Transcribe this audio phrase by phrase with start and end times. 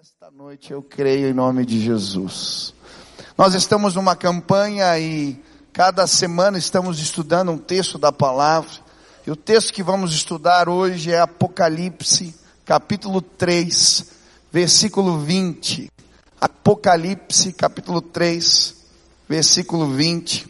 [0.00, 2.72] Esta noite eu creio em nome de Jesus.
[3.36, 5.38] Nós estamos numa campanha e
[5.70, 8.70] cada semana estamos estudando um texto da palavra.
[9.26, 12.34] E o texto que vamos estudar hoje é Apocalipse,
[12.64, 14.06] capítulo 3,
[14.50, 15.92] versículo 20.
[16.40, 18.74] Apocalipse, capítulo 3,
[19.28, 20.48] versículo 20.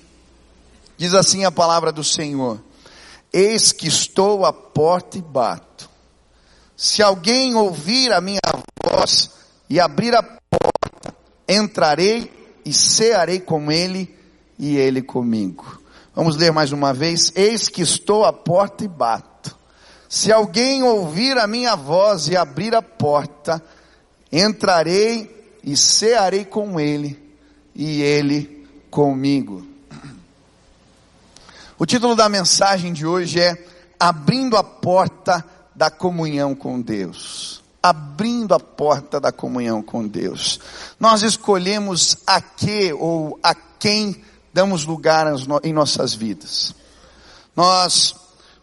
[0.97, 2.61] Diz assim a palavra do Senhor:
[3.33, 5.92] Eis que estou à porta e bato.
[6.83, 8.41] Se alguém ouvir a minha
[8.85, 9.31] voz
[9.71, 11.15] e abrir a porta,
[11.49, 14.13] entrarei e cearei com ele
[14.59, 15.81] e ele comigo.
[16.13, 17.31] Vamos ler mais uma vez.
[17.37, 19.57] Eis que estou à porta e bato.
[20.09, 23.63] Se alguém ouvir a minha voz e abrir a porta,
[24.33, 27.17] entrarei e cearei com ele
[27.77, 29.65] e ele comigo.
[31.79, 33.67] O título da mensagem de hoje é
[34.01, 37.63] Abrindo a Porta da Comunhão com Deus.
[37.83, 40.61] Abrindo a porta da comunhão com Deus.
[41.01, 44.23] Nós escolhemos a que ou a quem
[44.55, 45.27] damos lugar
[45.65, 46.75] em nossas vidas.
[47.57, 48.15] Nós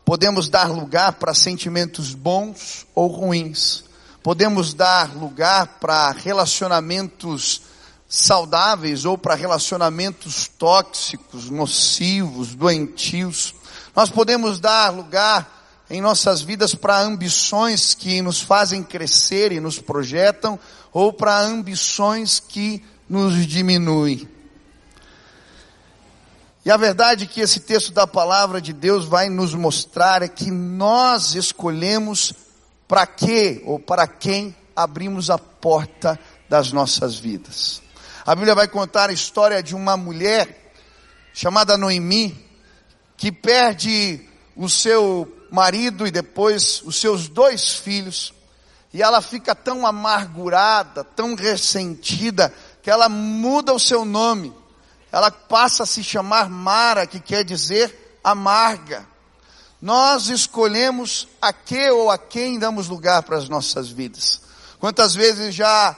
[0.06, 3.84] podemos dar lugar para sentimentos bons ou ruins.
[4.24, 7.62] Podemos dar lugar para relacionamentos
[8.08, 13.54] saudáveis ou para relacionamentos tóxicos, nocivos, doentios.
[13.96, 15.59] Nós podemos dar lugar
[15.90, 20.60] em nossas vidas para ambições que nos fazem crescer e nos projetam
[20.94, 24.30] ou para ambições que nos diminuem.
[26.64, 30.52] E a verdade que esse texto da palavra de Deus vai nos mostrar é que
[30.52, 32.34] nós escolhemos
[32.88, 37.82] para que ou para quem abrimos a porta das nossas vidas.
[38.26, 40.72] A Bíblia vai contar a história de uma mulher
[41.34, 42.38] chamada Noemi,
[43.18, 44.22] que perde
[44.56, 48.34] o seu marido e depois os seus dois filhos,
[48.94, 54.54] e ela fica tão amargurada, tão ressentida, que ela muda o seu nome.
[55.12, 59.08] Ela passa a se chamar Mara, que quer dizer amarga.
[59.82, 64.42] Nós escolhemos a que ou a quem damos lugar para as nossas vidas.
[64.80, 65.96] Quantas vezes já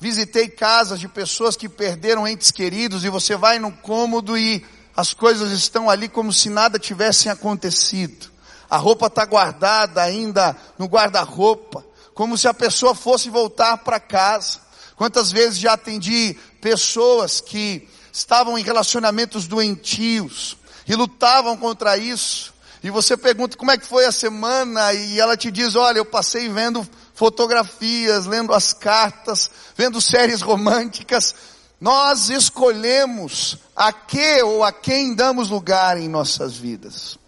[0.00, 4.64] visitei casas de pessoas que perderam entes queridos e você vai no cômodo e
[4.96, 8.30] as coisas estão ali como se nada tivesse acontecido.
[8.70, 11.84] A roupa está guardada ainda no guarda-roupa,
[12.14, 14.60] como se a pessoa fosse voltar para casa.
[14.96, 20.56] Quantas vezes já atendi pessoas que estavam em relacionamentos doentios
[20.86, 22.52] e lutavam contra isso.
[22.82, 26.04] E você pergunta como é que foi a semana e ela te diz, olha, eu
[26.04, 31.34] passei vendo fotografias, lendo as cartas, vendo séries românticas.
[31.80, 37.18] Nós escolhemos a que ou a quem damos lugar em nossas vidas.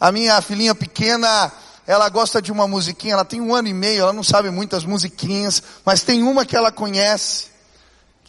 [0.00, 1.52] A minha filhinha pequena,
[1.86, 4.84] ela gosta de uma musiquinha, ela tem um ano e meio, ela não sabe muitas
[4.84, 7.48] musiquinhas, mas tem uma que ela conhece.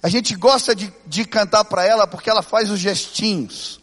[0.02, 3.80] A gente gosta de, de cantar para ela porque ela faz os gestinhos.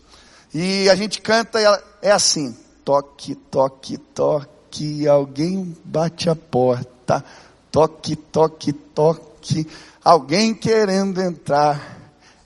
[0.54, 6.34] E a gente canta e ela, é assim: toque, toque, toque que alguém bate a
[6.34, 7.22] porta,
[7.70, 9.68] toque, toque, toque,
[10.02, 11.98] alguém querendo entrar,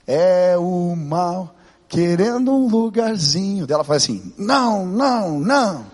[0.05, 1.55] é o mal
[1.87, 3.65] querendo um lugarzinho.
[3.69, 5.85] Ela faz assim: não, não, não,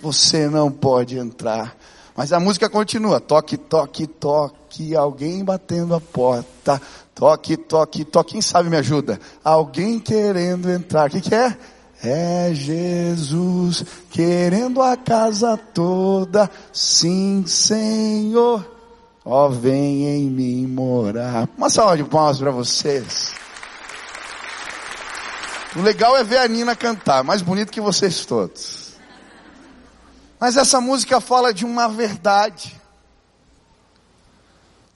[0.00, 1.76] você não pode entrar.
[2.16, 6.80] Mas a música continua: toque, toque, toque, alguém batendo a porta,
[7.14, 8.32] toque, toque, toque.
[8.32, 9.20] Quem sabe me ajuda?
[9.42, 11.08] Alguém querendo entrar.
[11.08, 11.56] O que, que é?
[12.02, 18.64] É Jesus querendo a casa toda, sim, Senhor.
[19.24, 21.48] Ó, oh, vem em mim morar.
[21.56, 23.34] Uma salva de palmas para vocês.
[25.76, 28.94] O legal é ver a Nina cantar, mais bonito que vocês todos.
[30.40, 32.74] Mas essa música fala de uma verdade.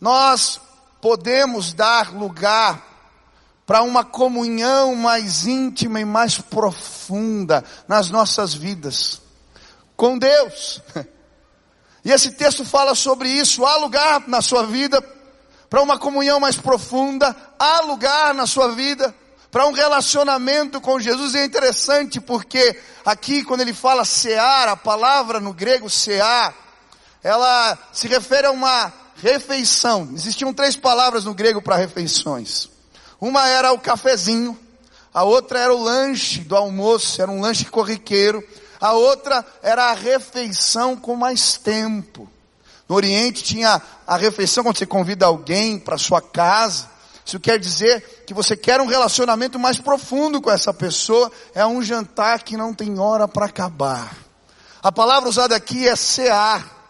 [0.00, 0.58] Nós
[1.00, 2.82] podemos dar lugar
[3.66, 9.20] para uma comunhão mais íntima e mais profunda nas nossas vidas
[9.96, 10.80] com Deus.
[12.04, 13.64] E esse texto fala sobre isso.
[13.64, 15.00] Há lugar na sua vida
[15.70, 19.14] para uma comunhão mais profunda, há lugar na sua vida
[19.52, 21.34] para um relacionamento com Jesus.
[21.34, 26.54] E é interessante porque aqui quando ele fala cear, a palavra no grego cear,
[27.22, 30.08] ela se refere a uma refeição.
[30.14, 32.70] Existiam três palavras no grego para refeições.
[33.20, 34.58] Uma era o cafezinho,
[35.12, 38.42] a outra era o lanche do almoço, era um lanche corriqueiro.
[38.80, 42.28] A outra era a refeição com mais tempo.
[42.88, 46.90] No Oriente tinha a refeição quando você convida alguém para sua casa.
[47.24, 51.30] Isso quer dizer que você quer um relacionamento mais profundo com essa pessoa.
[51.54, 54.16] É um jantar que não tem hora para acabar.
[54.82, 56.80] A palavra usada aqui é cear.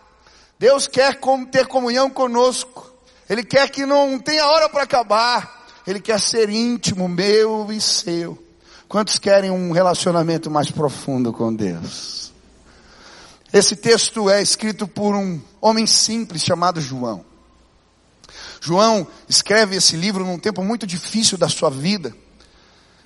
[0.59, 1.19] Deus quer
[1.51, 2.91] ter comunhão conosco.
[3.29, 5.67] Ele quer que não tenha hora para acabar.
[5.87, 8.43] Ele quer ser íntimo, meu e seu.
[8.89, 12.33] Quantos querem um relacionamento mais profundo com Deus?
[13.53, 17.32] Esse texto é escrito por um homem simples chamado João.
[18.65, 22.15] João escreve esse livro num tempo muito difícil da sua vida.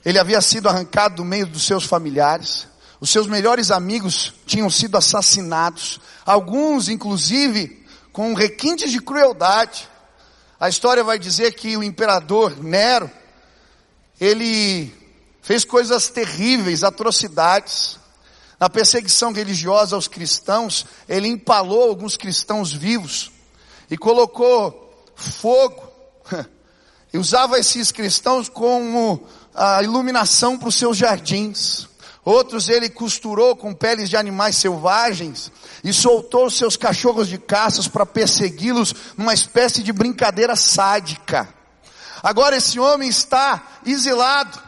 [0.05, 2.67] Ele havia sido arrancado do meio dos seus familiares.
[3.00, 5.99] Os seus melhores amigos tinham sido assassinados.
[6.26, 7.82] Alguns, inclusive,
[8.12, 9.88] com requintes de crueldade.
[10.61, 13.11] A história vai dizer que o imperador Nero,
[14.20, 14.93] ele
[15.41, 17.99] fez coisas terríveis, atrocidades.
[18.61, 23.32] Na perseguição religiosa aos cristãos, ele empalou alguns cristãos vivos
[23.91, 24.86] e colocou
[25.16, 25.82] fogo
[27.12, 31.88] e usava esses cristãos como a iluminação para os seus jardins.
[32.24, 35.50] Outros ele costurou com peles de animais selvagens
[35.82, 41.48] e soltou seus cachorros de caças para persegui-los numa espécie de brincadeira sádica.
[42.22, 44.60] Agora esse homem está exilado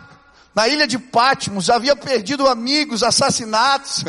[0.54, 4.04] na ilha de Patmos, havia perdido amigos, assassinatos,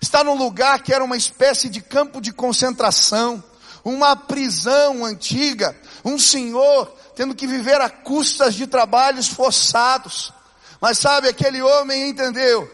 [0.00, 3.42] está num lugar que era uma espécie de campo de concentração,
[3.86, 10.32] uma prisão antiga, um senhor tendo que viver a custas de trabalhos forçados.
[10.80, 12.68] Mas sabe, aquele homem entendeu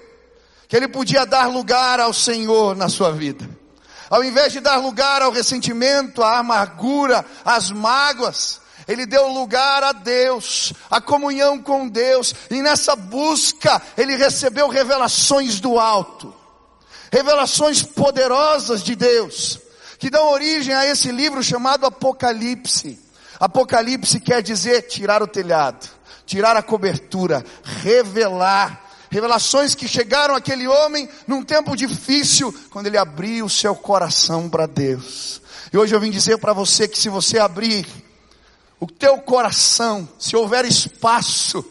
[0.66, 3.48] que ele podia dar lugar ao Senhor na sua vida.
[4.08, 9.92] Ao invés de dar lugar ao ressentimento, à amargura, às mágoas, ele deu lugar a
[9.92, 16.34] Deus, a comunhão com Deus, e nessa busca ele recebeu revelações do alto,
[17.12, 19.60] revelações poderosas de Deus,
[20.02, 22.98] que dão origem a esse livro chamado Apocalipse.
[23.38, 25.88] Apocalipse quer dizer tirar o telhado,
[26.26, 28.84] tirar a cobertura, revelar.
[29.08, 34.66] Revelações que chegaram àquele homem num tempo difícil, quando ele abriu o seu coração para
[34.66, 35.40] Deus.
[35.72, 37.86] E hoje eu vim dizer para você que se você abrir
[38.80, 41.64] o teu coração, se houver espaço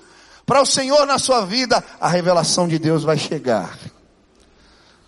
[0.45, 3.77] para o Senhor na sua vida, a revelação de Deus vai chegar.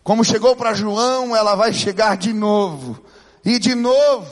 [0.04, 3.02] Como chegou para João, ela vai chegar de novo,
[3.44, 4.30] e de novo.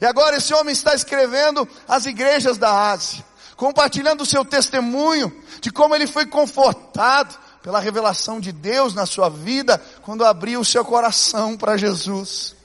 [0.00, 3.24] E agora esse homem está escrevendo às igrejas da Ásia,
[3.56, 9.28] compartilhando o seu testemunho de como ele foi confortado pela revelação de Deus na sua
[9.28, 12.56] vida, quando abriu o seu coração para Jesus.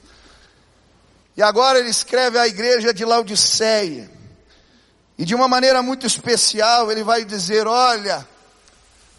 [1.36, 4.10] E agora ele escreve à igreja de Laodiceia.
[5.16, 8.26] E de uma maneira muito especial, ele vai dizer: Olha,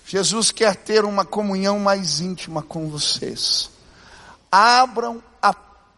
[0.06, 3.70] Jesus quer ter uma comunhão mais íntima com vocês.
[4.52, 5.24] Abram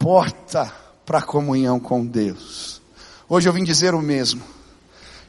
[0.01, 0.73] porta
[1.05, 2.81] para a comunhão com Deus.
[3.29, 4.41] Hoje eu vim dizer o mesmo.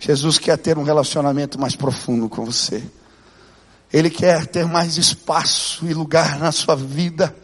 [0.01, 2.83] Jesus quer ter um relacionamento mais profundo com você.
[3.93, 7.37] Ele quer ter mais espaço e lugar na sua vida.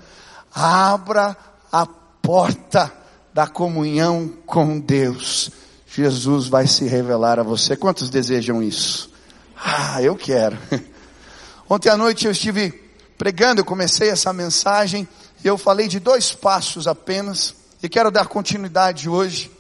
[0.55, 1.37] Abra
[1.71, 2.91] a porta
[3.35, 5.51] da comunhão com Deus,
[5.87, 7.77] Jesus vai se revelar a você.
[7.77, 9.13] Quantos desejam isso?
[9.57, 10.59] Ah, eu quero.
[11.69, 12.73] Ontem à noite eu estive
[13.17, 15.07] pregando, eu comecei essa mensagem
[15.45, 19.51] eu falei de dois passos apenas e quero dar continuidade hoje,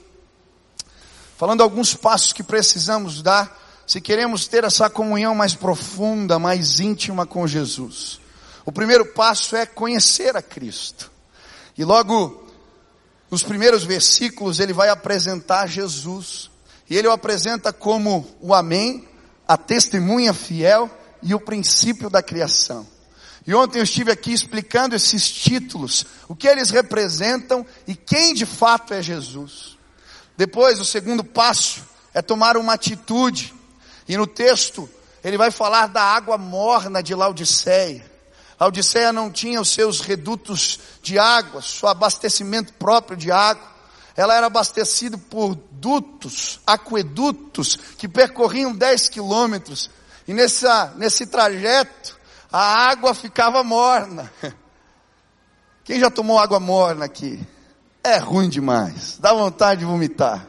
[1.36, 7.25] falando alguns passos que precisamos dar se queremos ter essa comunhão mais profunda, mais íntima
[7.25, 8.20] com Jesus.
[8.66, 11.10] O primeiro passo é conhecer a Cristo.
[11.76, 12.46] E logo
[13.31, 16.50] nos primeiros versículos ele vai apresentar Jesus.
[16.91, 19.08] E ele o apresenta como o Amém,
[19.46, 20.91] a testemunha fiel
[21.22, 22.86] e o princípio da criação.
[23.48, 28.44] E ontem eu estive aqui explicando esses títulos, o que eles representam e quem de
[28.44, 29.78] fato é Jesus.
[30.36, 33.55] Depois, o segundo passo é tomar uma atitude.
[34.06, 34.86] E no texto,
[35.24, 38.05] ele vai falar da água morna de Laodiceia.
[38.58, 43.67] A Odisseia não tinha os seus redutos de água, seu abastecimento próprio de água.
[44.14, 49.88] Ela era abastecida por dutos, aquedutos, que percorriam 10 quilômetros.
[50.26, 52.18] E nessa, nesse trajeto,
[52.52, 54.32] a água ficava morna.
[55.84, 57.40] Quem já tomou água morna aqui?
[58.02, 60.46] É ruim demais, dá vontade de vomitar.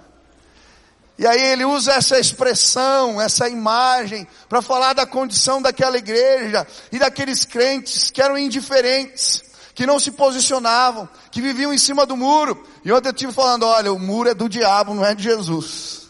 [1.18, 6.98] E aí ele usa essa expressão, essa imagem, para falar da condição daquela igreja e
[6.98, 9.44] daqueles crentes que eram indiferentes,
[9.76, 12.66] que não se posicionavam, que viviam em cima do muro.
[12.86, 16.08] E ontem eu estive falando, olha, o muro é do diabo, não é de Jesus.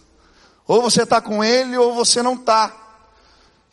[0.68, 2.72] Ou você está com ele ou você não está.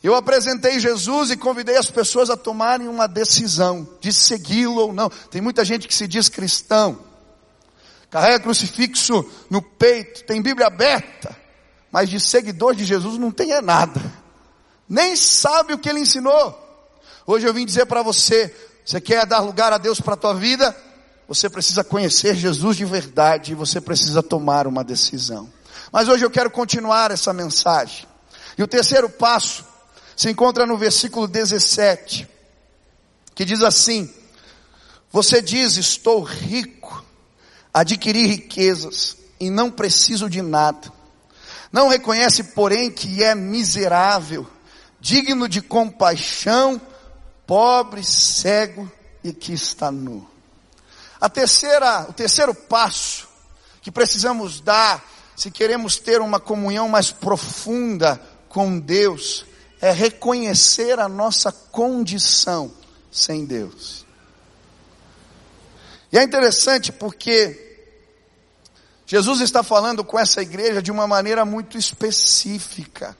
[0.07, 5.09] Eu apresentei Jesus e convidei as pessoas a tomarem uma decisão de segui-lo ou não.
[5.09, 6.97] Tem muita gente que se diz cristão,
[8.09, 11.35] carrega crucifixo no peito, tem Bíblia aberta,
[11.91, 14.01] mas de seguidor de Jesus não tem é nada,
[14.87, 16.57] nem sabe o que ele ensinou.
[17.25, 20.33] Hoje eu vim dizer para você, você quer dar lugar a Deus para a tua
[20.33, 20.73] vida?
[21.27, 25.51] Você precisa conhecer Jesus de verdade e você precisa tomar uma decisão.
[25.91, 28.07] Mas hoje eu quero continuar essa mensagem.
[28.57, 29.75] E o terceiro passo
[30.17, 32.27] se encontra no versículo 17,
[33.35, 34.11] que diz assim:
[35.11, 37.05] Você diz, estou rico,
[37.71, 40.91] adquiri riquezas e não preciso de nada.
[41.71, 44.47] Não reconhece, porém, que é miserável,
[44.99, 46.81] digno de compaixão,
[47.45, 48.91] pobre, cego
[49.23, 50.27] e que está nu.
[51.21, 53.27] A terceira, o terceiro passo
[53.83, 55.05] que precisamos dar
[55.35, 58.19] se queremos ter uma comunhão mais profunda
[58.49, 59.45] com Deus
[59.81, 62.71] é reconhecer a nossa condição
[63.11, 64.05] sem Deus.
[66.11, 67.65] E é interessante porque
[69.05, 73.15] Jesus está falando com essa igreja de uma maneira muito específica.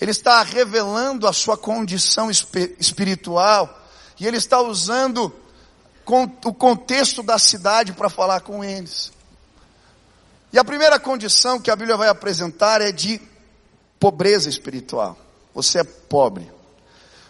[0.00, 3.78] Ele está revelando a sua condição espiritual
[4.18, 5.32] e ele está usando
[6.44, 9.12] o contexto da cidade para falar com eles.
[10.52, 13.20] E a primeira condição que a Bíblia vai apresentar é de
[14.00, 15.16] pobreza espiritual.
[15.54, 16.50] Você é pobre.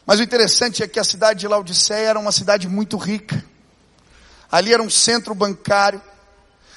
[0.05, 3.45] Mas o interessante é que a cidade de Laodiceia era uma cidade muito rica.
[4.51, 6.03] Ali era um centro bancário.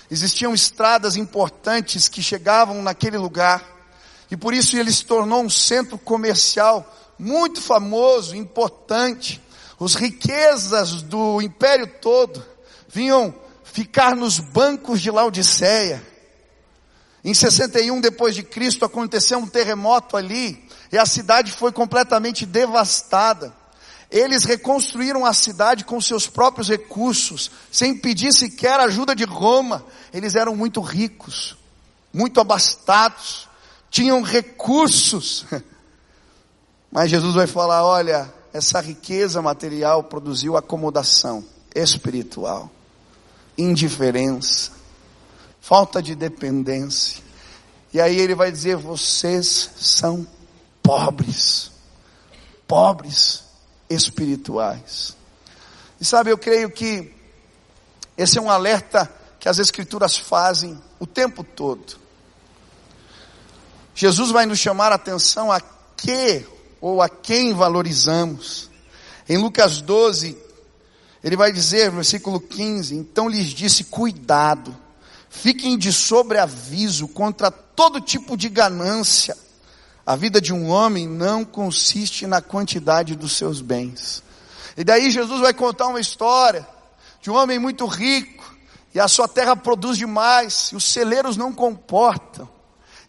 [0.10, 3.64] Existiam estradas importantes que chegavam naquele lugar.
[4.30, 9.42] E por isso ele se tornou um centro comercial muito famoso, importante.
[9.80, 12.46] Os riquezas do império todo
[12.88, 13.34] vinham
[13.64, 16.06] ficar nos bancos de Laodiceia.
[17.24, 20.63] Em 61 depois de Cristo aconteceu um terremoto ali
[20.94, 23.52] e a cidade foi completamente devastada.
[24.12, 29.84] Eles reconstruíram a cidade com seus próprios recursos, sem pedir sequer ajuda de Roma.
[30.14, 31.58] Eles eram muito ricos,
[32.14, 33.50] muito abastados,
[33.90, 35.48] tinham recursos.
[36.92, 42.70] Mas Jesus vai falar: olha, essa riqueza material produziu acomodação espiritual,
[43.58, 44.70] indiferença,
[45.60, 47.24] falta de dependência.
[47.92, 50.28] E aí ele vai dizer: vocês são
[50.84, 51.72] pobres,
[52.68, 53.44] pobres
[53.90, 55.16] espirituais.
[56.00, 57.12] E sabe, eu creio que
[58.18, 61.98] esse é um alerta que as Escrituras fazem o tempo todo.
[63.96, 65.62] Jesus vai nos chamar a atenção a
[65.96, 66.46] que
[66.82, 68.70] ou a quem valorizamos.
[69.30, 70.38] Em Lucas 12,
[71.24, 74.76] ele vai dizer, versículo 15: Então lhes disse: Cuidado,
[75.30, 79.38] fiquem de sobreaviso contra todo tipo de ganância.
[80.06, 84.22] A vida de um homem não consiste na quantidade dos seus bens.
[84.76, 86.68] E daí Jesus vai contar uma história
[87.22, 88.44] de um homem muito rico,
[88.94, 92.50] e a sua terra produz demais, e os celeiros não comportam.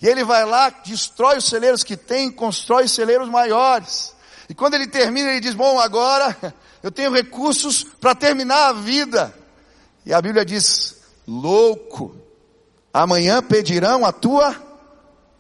[0.01, 4.15] E ele vai lá, destrói os celeiros que tem, constrói celeiros maiores.
[4.49, 9.35] E quando ele termina, ele diz: Bom, agora eu tenho recursos para terminar a vida.
[10.07, 10.97] E a Bíblia diz:
[11.27, 12.15] Louco,
[12.93, 14.55] amanhã pedirão a tua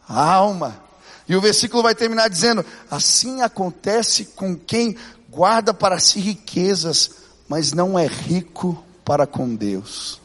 [0.08, 0.84] alma.
[1.28, 4.97] E o versículo vai terminar dizendo: Assim acontece com quem
[5.28, 7.11] guarda para si riquezas,
[7.49, 10.21] mas não é rico para com Deus.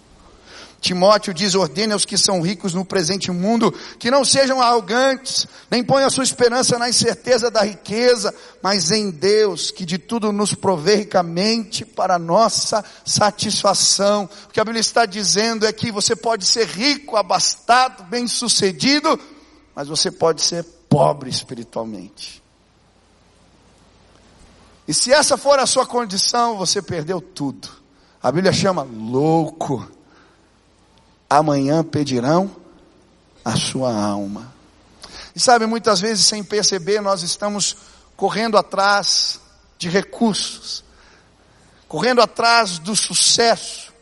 [0.80, 5.84] Timóteo diz: ordene aos que são ricos no presente mundo que não sejam arrogantes, nem
[5.84, 10.54] ponham a sua esperança na incerteza da riqueza, mas em Deus, que de tudo nos
[10.54, 14.30] provê ricamente para nossa satisfação.
[14.48, 19.20] O que a Bíblia está dizendo é que você pode ser rico, abastado, bem sucedido,
[19.76, 22.42] mas você pode ser pobre espiritualmente.
[24.88, 27.70] E se essa for a sua condição, você perdeu tudo.
[28.22, 29.88] A Bíblia chama louco.
[31.30, 32.54] Amanhã pedirão
[33.46, 34.52] a sua alma.
[35.36, 37.78] E sabe, muitas vezes sem perceber, nós estamos
[38.18, 39.40] correndo atrás
[39.78, 40.84] de recursos,
[41.88, 43.94] correndo atrás do sucesso,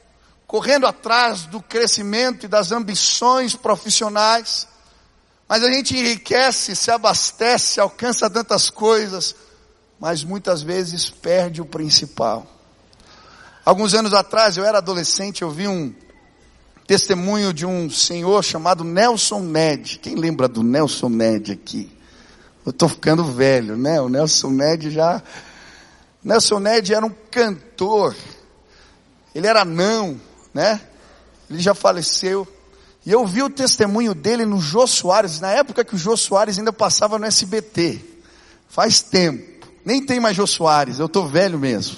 [0.48, 4.68] correndo atrás do crescimento e das ambições profissionais,
[5.48, 9.36] mas a gente enriquece, se abastece, alcança tantas coisas,
[10.00, 12.46] mas muitas vezes perde o principal.
[13.64, 15.94] Alguns anos atrás, eu era adolescente, eu vi um
[16.86, 20.00] testemunho de um senhor chamado Nelson Ned.
[20.00, 21.92] Quem lembra do Nelson Ned aqui?
[22.66, 24.00] Eu estou ficando velho, né?
[24.02, 25.22] O Nelson Ned já.
[26.24, 28.16] Nelson Ned era um cantor.
[29.36, 30.20] Ele era não,
[30.54, 30.82] né?
[31.50, 32.48] Ele já faleceu.
[33.08, 36.60] E eu vi o testemunho dele no Jô Soares, na época que o Jô Soares
[36.60, 38.02] ainda passava no SBT.
[38.68, 39.66] Faz tempo.
[39.86, 41.96] Nem tem mais Jô Soares, eu estou velho mesmo.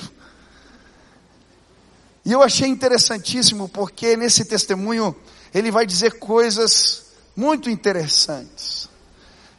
[2.24, 5.16] E eu achei interessantíssimo porque nesse testemunho
[5.52, 8.88] ele vai dizer coisas muito interessantes.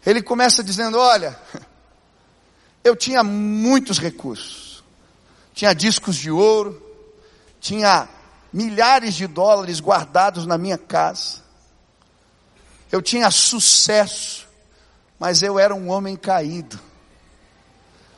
[0.07, 1.37] Ele começa dizendo: Olha,
[2.85, 4.85] eu tinha muitos recursos,
[5.53, 6.81] tinha discos de ouro,
[7.61, 8.09] tinha
[8.53, 11.41] milhares de dólares guardados na minha casa.
[12.91, 14.49] eu tinha sucesso,
[15.19, 16.79] mas eu era um homem caído,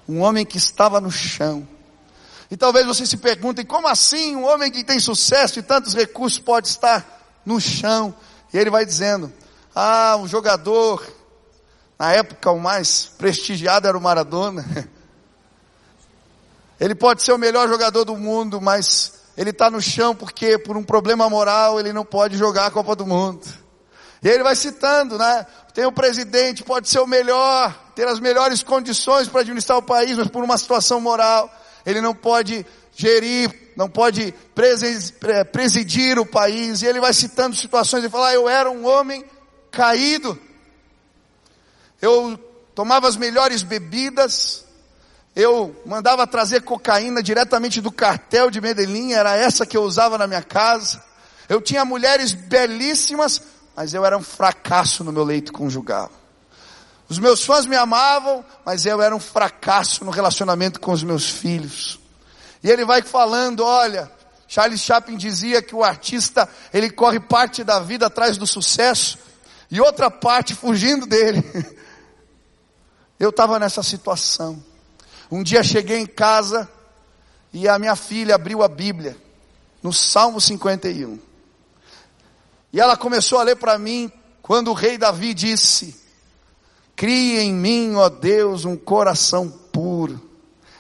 [0.09, 1.67] um homem que estava no chão.
[2.51, 6.39] E talvez você se pergunte, como assim um homem que tem sucesso e tantos recursos
[6.39, 8.15] pode estar no chão?
[8.53, 9.33] E ele vai dizendo,
[9.75, 11.07] ah, um jogador,
[11.99, 14.65] na época o mais prestigiado era o Maradona.
[16.79, 20.77] Ele pode ser o melhor jogador do mundo, mas ele está no chão porque por
[20.77, 23.47] um problema moral ele não pode jogar a Copa do Mundo.
[24.23, 25.47] E ele vai citando, né?
[25.75, 30.17] Tem o presidente, pode ser o melhor, ter as melhores condições para administrar o país,
[30.17, 31.53] mas por uma situação moral,
[31.85, 34.33] ele não pode gerir, não pode
[35.51, 36.83] presidir o país.
[36.83, 39.25] E ele vai citando situações e fala: ah, eu era um homem
[39.73, 40.39] caído.
[42.01, 42.39] Eu
[42.75, 44.62] tomava as melhores bebidas,
[45.35, 50.27] eu mandava trazer cocaína diretamente do cartel de Medellín, era essa que eu usava na
[50.27, 51.03] minha casa.
[51.49, 53.41] Eu tinha mulheres belíssimas,
[53.75, 56.11] mas eu era um fracasso no meu leito conjugal.
[57.09, 61.29] Os meus fãs me amavam, mas eu era um fracasso no relacionamento com os meus
[61.29, 61.99] filhos.
[62.62, 64.11] E ele vai falando, olha,
[64.47, 69.19] Charles Chaplin dizia que o artista, ele corre parte da vida atrás do sucesso
[69.71, 71.43] e outra parte fugindo dele.
[73.19, 74.62] Eu estava nessa situação.
[75.33, 76.69] Um dia cheguei em casa
[77.55, 79.17] e a minha filha abriu a Bíblia
[79.83, 81.19] no Salmo 51.
[82.71, 84.12] E ela começou a ler para mim
[84.43, 85.99] quando o rei Davi disse:
[86.95, 90.21] Crie em mim, ó Deus, um coração puro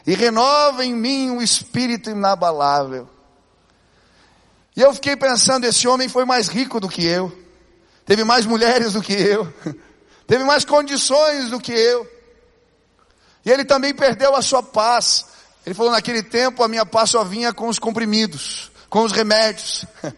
[0.06, 3.08] e renova em mim um espírito inabalável.
[4.76, 7.32] E eu fiquei pensando, esse homem foi mais rico do que eu,
[8.04, 9.50] teve mais mulheres do que eu,
[10.28, 12.21] teve mais condições do que eu.
[13.44, 15.26] E ele também perdeu a sua paz.
[15.64, 19.84] Ele falou: naquele tempo a minha paz só vinha com os comprimidos, com os remédios.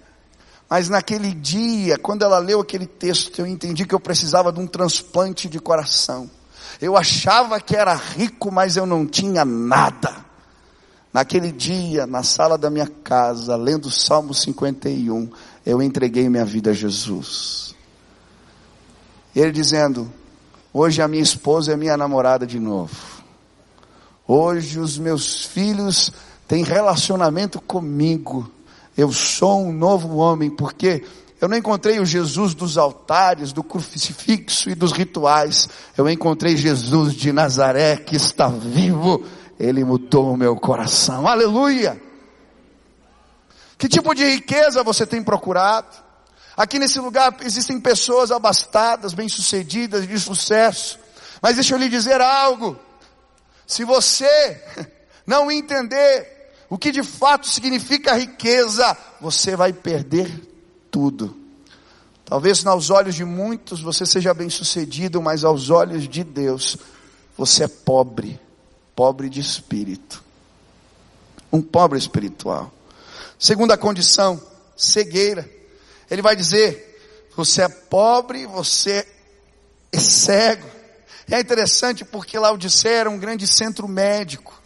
[0.69, 4.67] Mas naquele dia, quando ela leu aquele texto, eu entendi que eu precisava de um
[4.67, 6.29] transplante de coração.
[6.81, 10.25] Eu achava que era rico, mas eu não tinha nada.
[11.13, 15.31] Naquele dia, na sala da minha casa, lendo o Salmo 51,
[15.65, 17.77] eu entreguei minha vida a Jesus.
[19.37, 20.13] Ele dizendo:
[20.73, 23.24] Hoje a minha esposa é minha namorada de novo.
[24.27, 26.11] Hoje os meus filhos
[26.49, 28.51] têm relacionamento comigo.
[28.97, 31.05] Eu sou um novo homem porque
[31.41, 35.69] eu não encontrei o Jesus dos altares, do crucifixo e dos rituais.
[35.97, 39.23] Eu encontrei Jesus de Nazaré que está vivo.
[39.61, 41.29] Ele mudou o meu coração.
[41.29, 42.01] Aleluia!
[43.77, 46.03] Que tipo de riqueza você tem procurado?
[46.57, 50.99] Aqui nesse lugar existem pessoas abastadas, bem-sucedidas, de sucesso.
[51.43, 52.79] Mas deixa eu lhe dizer algo.
[53.67, 54.63] Se você
[55.27, 56.35] não entender
[56.69, 60.31] o que de fato significa riqueza, você vai perder
[60.91, 61.37] tudo.
[62.25, 66.77] Talvez aos olhos de muitos você seja bem sucedido, mas aos olhos de Deus
[67.37, 68.41] você é pobre,
[68.95, 70.23] pobre de espírito.
[71.53, 72.73] Um pobre espiritual.
[73.39, 74.41] Segunda condição,
[74.77, 75.49] cegueira.
[76.11, 76.99] Ele vai dizer:
[77.37, 79.07] você é pobre, você
[79.93, 80.74] é cego.
[81.31, 84.61] É interessante porque Laodicea era um grande centro médico.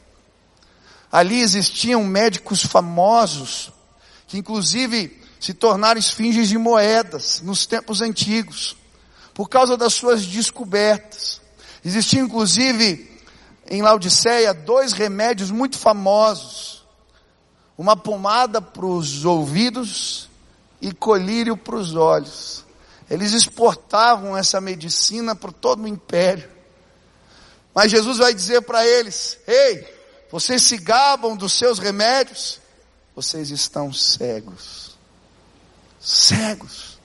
[1.10, 3.72] Ali existiam médicos famosos,
[4.26, 8.76] que inclusive se tornaram esfinges de moedas nos tempos antigos,
[9.32, 11.40] por causa das suas descobertas.
[11.84, 13.08] Existiam inclusive
[13.70, 16.84] em Laodiceia dois remédios muito famosos:
[17.76, 20.28] uma pomada para os ouvidos
[20.80, 22.64] e colírio para os olhos.
[23.10, 26.48] Eles exportavam essa medicina por todo o império.
[27.74, 29.86] Mas Jesus vai dizer para eles: Ei,
[30.30, 32.60] vocês se gabam dos seus remédios,
[33.14, 34.96] vocês estão cegos.
[36.00, 36.98] Cegos.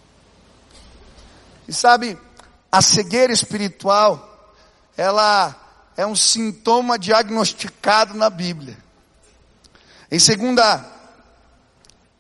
[1.67, 2.17] E sabe,
[2.71, 4.53] a cegueira espiritual,
[4.97, 5.55] ela
[5.95, 8.77] é um sintoma diagnosticado na Bíblia.
[10.11, 10.92] Em segunda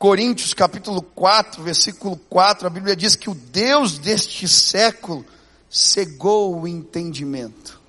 [0.03, 5.25] Coríntios capítulo 4, versículo 4, a Bíblia diz que o Deus deste século
[5.69, 7.79] cegou o entendimento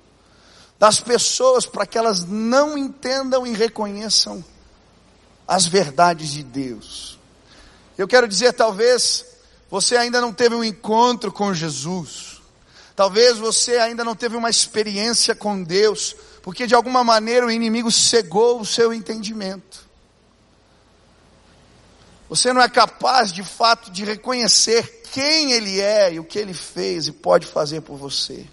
[0.79, 4.41] das pessoas para que elas não entendam e reconheçam
[5.45, 7.19] as verdades de Deus.
[7.97, 9.25] Eu quero dizer, talvez
[9.69, 12.41] você ainda não teve um encontro com Jesus.
[12.95, 17.91] Talvez você ainda não teve uma experiência com Deus, porque de alguma maneira o inimigo
[17.91, 19.84] cegou o seu entendimento.
[22.29, 26.53] Você não é capaz de fato de reconhecer quem Ele é e o que Ele
[26.53, 28.45] fez e pode fazer por você.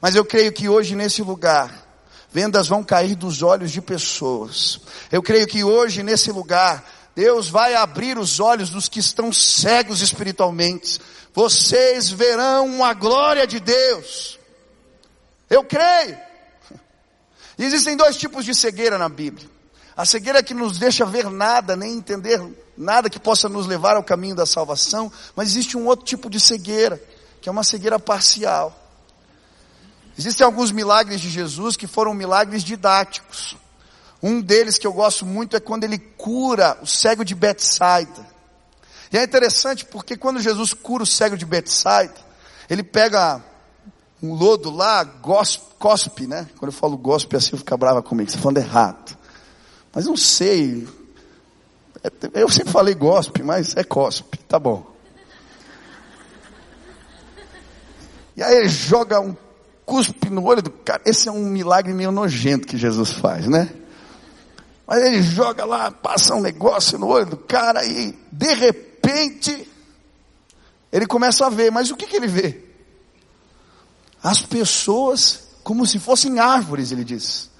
[0.00, 1.86] Mas eu creio que hoje nesse lugar,
[2.30, 4.80] vendas vão cair dos olhos de pessoas.
[5.10, 10.00] Eu creio que hoje nesse lugar, Deus vai abrir os olhos dos que estão cegos
[10.00, 10.98] espiritualmente.
[11.34, 14.38] Vocês verão a glória de Deus.
[15.48, 16.18] Eu creio.
[17.58, 19.48] Existem dois tipos de cegueira na Bíblia.
[19.94, 22.40] A cegueira que nos deixa ver nada, nem entender
[22.82, 26.38] nada que possa nos levar ao caminho da salvação, mas existe um outro tipo de
[26.38, 27.02] cegueira,
[27.40, 28.78] que é uma cegueira parcial.
[30.18, 33.56] Existem alguns milagres de Jesus que foram milagres didáticos.
[34.22, 38.26] Um deles que eu gosto muito é quando ele cura o cego de Betsaida.
[39.12, 42.14] E é interessante porque quando Jesus cura o cego de Betsaida,
[42.68, 43.42] ele pega
[44.22, 46.48] um lodo lá, cospe, né?
[46.58, 49.18] Quando eu falo gospe assim, fica brava comigo, você tá falando errado.
[49.92, 50.86] Mas não sei.
[52.34, 54.84] Eu sempre falei gospe, mas é cospe, tá bom.
[58.36, 59.36] E aí ele joga um
[59.84, 61.02] cuspe no olho do cara.
[61.04, 63.70] Esse é um milagre meio nojento que Jesus faz, né?
[64.86, 69.68] Mas ele joga lá, passa um negócio no olho do cara e de repente
[70.90, 71.70] ele começa a ver.
[71.70, 72.64] Mas o que, que ele vê?
[74.22, 77.50] As pessoas como se fossem árvores, ele diz.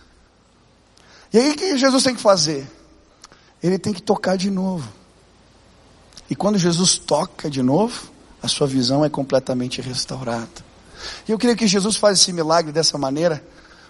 [1.33, 2.67] E aí o que Jesus tem que fazer?
[3.63, 4.89] Ele tem que tocar de novo.
[6.29, 8.11] E quando Jesus toca de novo,
[8.43, 10.73] a sua visão é completamente restaurada.
[11.29, 13.45] E eu queria que Jesus faça esse milagre dessa maneira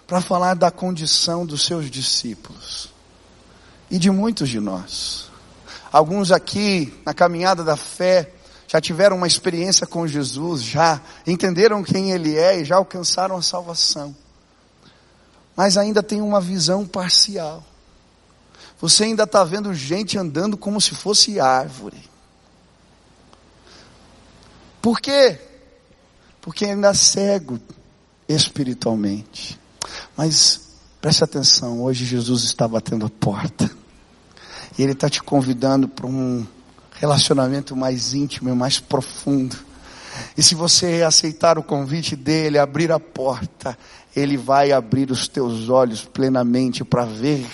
[0.05, 2.89] para falar da condição dos seus discípulos
[3.89, 5.31] e de muitos de nós.
[5.91, 8.31] Alguns aqui, na caminhada da fé,
[8.67, 13.41] já tiveram uma experiência com Jesus, já entenderam quem Ele é e já alcançaram a
[13.41, 14.15] salvação.
[15.55, 17.63] Mas ainda tem uma visão parcial.
[18.83, 22.03] Você ainda está vendo gente andando como se fosse árvore.
[24.81, 25.39] Por quê?
[26.41, 27.57] Porque ainda é cego
[28.27, 29.57] espiritualmente.
[30.17, 30.59] Mas
[30.99, 33.71] preste atenção, hoje Jesus está batendo a porta.
[34.77, 36.45] E Ele está te convidando para um
[36.91, 39.55] relacionamento mais íntimo e mais profundo.
[40.37, 43.77] E se você aceitar o convite dele, abrir a porta,
[44.13, 47.47] ele vai abrir os teus olhos plenamente para ver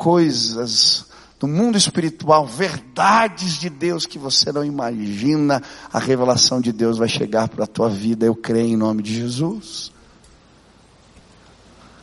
[0.00, 1.04] coisas
[1.38, 5.62] do mundo espiritual, verdades de Deus que você não imagina.
[5.92, 9.14] A revelação de Deus vai chegar para a tua vida, eu creio em nome de
[9.14, 9.92] Jesus.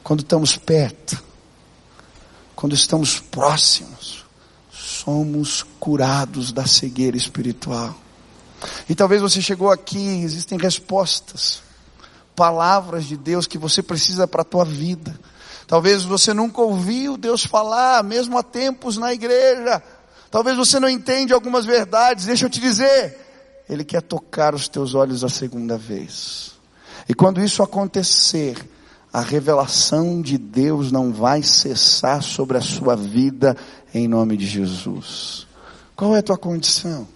[0.03, 1.21] Quando estamos perto,
[2.55, 4.23] quando estamos próximos,
[4.71, 7.95] somos curados da cegueira espiritual.
[8.87, 11.63] E talvez você chegou aqui, existem respostas,
[12.35, 15.19] palavras de Deus que você precisa para a tua vida.
[15.67, 19.83] Talvez você nunca ouviu Deus falar, mesmo há tempos na igreja.
[20.31, 22.25] Talvez você não entende algumas verdades.
[22.25, 23.17] Deixa eu te dizer,
[23.69, 26.53] Ele quer tocar os teus olhos a segunda vez.
[27.09, 28.57] E quando isso acontecer,
[29.11, 33.57] a revelação de Deus não vai cessar sobre a sua vida
[33.93, 35.47] em nome de Jesus.
[35.95, 37.07] Qual é a tua condição?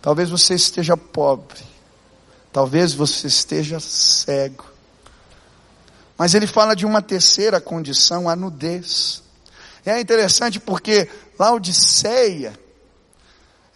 [0.00, 1.60] Talvez você esteja pobre,
[2.52, 4.64] talvez você esteja cego.
[6.18, 9.22] Mas ele fala de uma terceira condição, a nudez.
[9.86, 12.58] É interessante porque Laodiceia,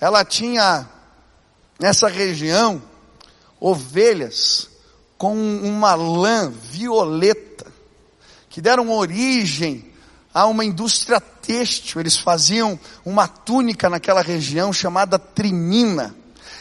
[0.00, 0.88] ela tinha
[1.78, 2.82] nessa região
[3.60, 4.68] ovelhas
[5.16, 7.66] com uma lã violeta,
[8.50, 9.92] que deram origem
[10.34, 12.00] a uma indústria têxtil.
[12.00, 16.12] Eles faziam uma túnica naquela região chamada trimina.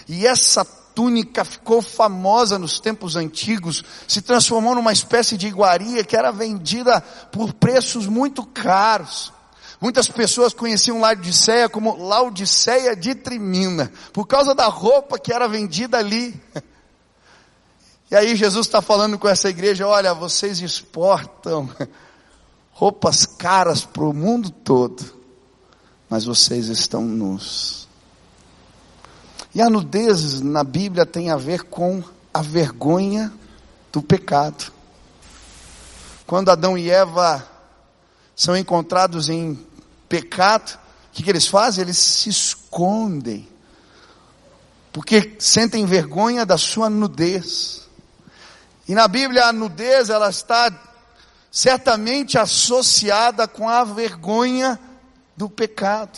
[0.08, 6.16] E essa túnica ficou famosa nos tempos antigos, se transformou numa espécie de iguaria que
[6.16, 7.02] era vendida
[7.32, 9.34] por preços muito caros.
[9.80, 15.98] Muitas pessoas conheciam Laodiceia como Laodiceia de Trimina, por causa da roupa que era vendida
[15.98, 16.40] ali.
[18.10, 21.70] E aí Jesus está falando com essa igreja, olha, vocês exportam
[22.72, 25.02] roupas caras para o mundo todo,
[26.10, 27.81] mas vocês estão nus.
[29.54, 32.02] E a nudez na Bíblia tem a ver com
[32.34, 33.32] a vergonha
[33.92, 34.72] do pecado.
[36.26, 37.46] Quando Adão e Eva
[38.34, 39.60] são encontrados em
[40.08, 41.82] pecado, o que, que eles fazem?
[41.82, 43.46] Eles se escondem,
[44.94, 47.90] porque sentem vergonha da sua nudez.
[48.88, 50.72] E na Bíblia a nudez ela está
[51.52, 54.80] certamente associada com a vergonha
[55.36, 56.18] do pecado.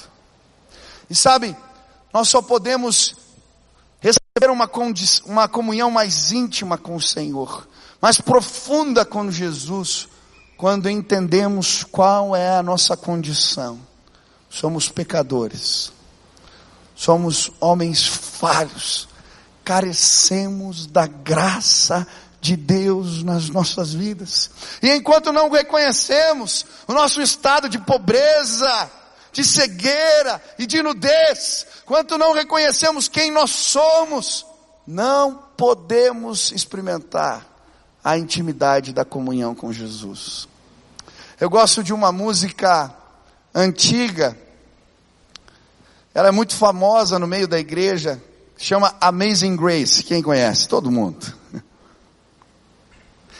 [1.10, 1.58] E sabe,
[2.14, 3.23] nós só podemos
[4.36, 4.68] receber uma,
[5.26, 7.68] uma comunhão mais íntima com o Senhor,
[8.02, 10.08] mais profunda com Jesus,
[10.58, 13.80] quando entendemos qual é a nossa condição.
[14.50, 15.92] Somos pecadores,
[16.96, 19.08] somos homens falhos,
[19.64, 22.08] carecemos da graça
[22.42, 24.50] de Deus nas nossas vidas.
[24.82, 28.90] E enquanto não reconhecemos o nosso estado de pobreza,
[29.34, 34.46] de cegueira e de nudez, quanto não reconhecemos quem nós somos,
[34.86, 37.46] não podemos experimentar
[38.04, 40.48] a intimidade da comunhão com Jesus.
[41.40, 42.94] Eu gosto de uma música
[43.54, 44.38] antiga,
[46.14, 48.22] ela é muito famosa no meio da igreja,
[48.56, 50.04] chama Amazing Grace.
[50.04, 50.68] Quem conhece?
[50.68, 51.26] Todo mundo.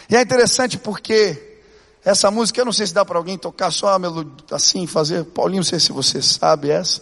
[0.10, 1.53] E é interessante porque
[2.06, 5.24] essa música, eu não sei se dá para alguém tocar só a melodia, assim, fazer.
[5.24, 7.02] Paulinho, não sei se você sabe essa.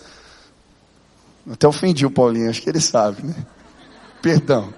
[1.52, 3.36] Até ofendi o Paulinho, acho que ele sabe, né?
[4.22, 4.72] Perdão.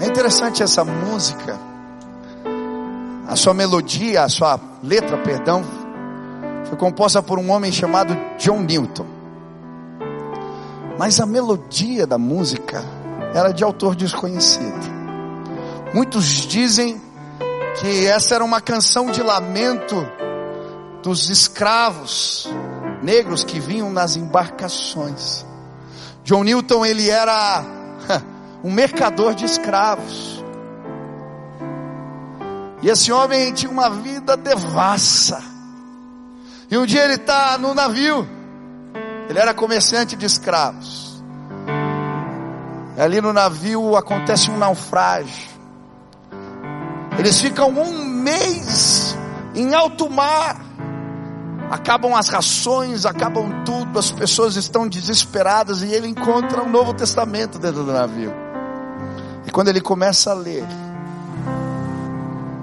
[0.00, 1.56] É interessante essa música.
[3.28, 5.62] A sua melodia, a sua letra, perdão,
[6.64, 9.06] foi composta por um homem chamado John Newton.
[10.98, 12.84] Mas a melodia da música
[13.34, 14.92] era de autor desconhecido.
[15.94, 17.00] Muitos dizem
[17.80, 20.06] que essa era uma canção de lamento
[21.02, 22.48] dos escravos
[23.02, 25.44] negros que vinham nas embarcações.
[26.24, 27.64] John Newton ele era
[28.62, 30.42] um mercador de escravos.
[32.82, 35.42] E esse homem tinha uma vida devassa.
[36.70, 38.26] E um dia ele está no navio.
[39.28, 41.11] Ele era comerciante de escravos.
[42.96, 45.50] Ali no navio acontece um naufrágio.
[47.18, 49.16] Eles ficam um mês
[49.54, 50.60] em alto mar.
[51.70, 57.58] Acabam as rações, acabam tudo, as pessoas estão desesperadas e ele encontra um Novo Testamento
[57.58, 58.32] dentro do navio.
[59.46, 60.64] E quando ele começa a ler,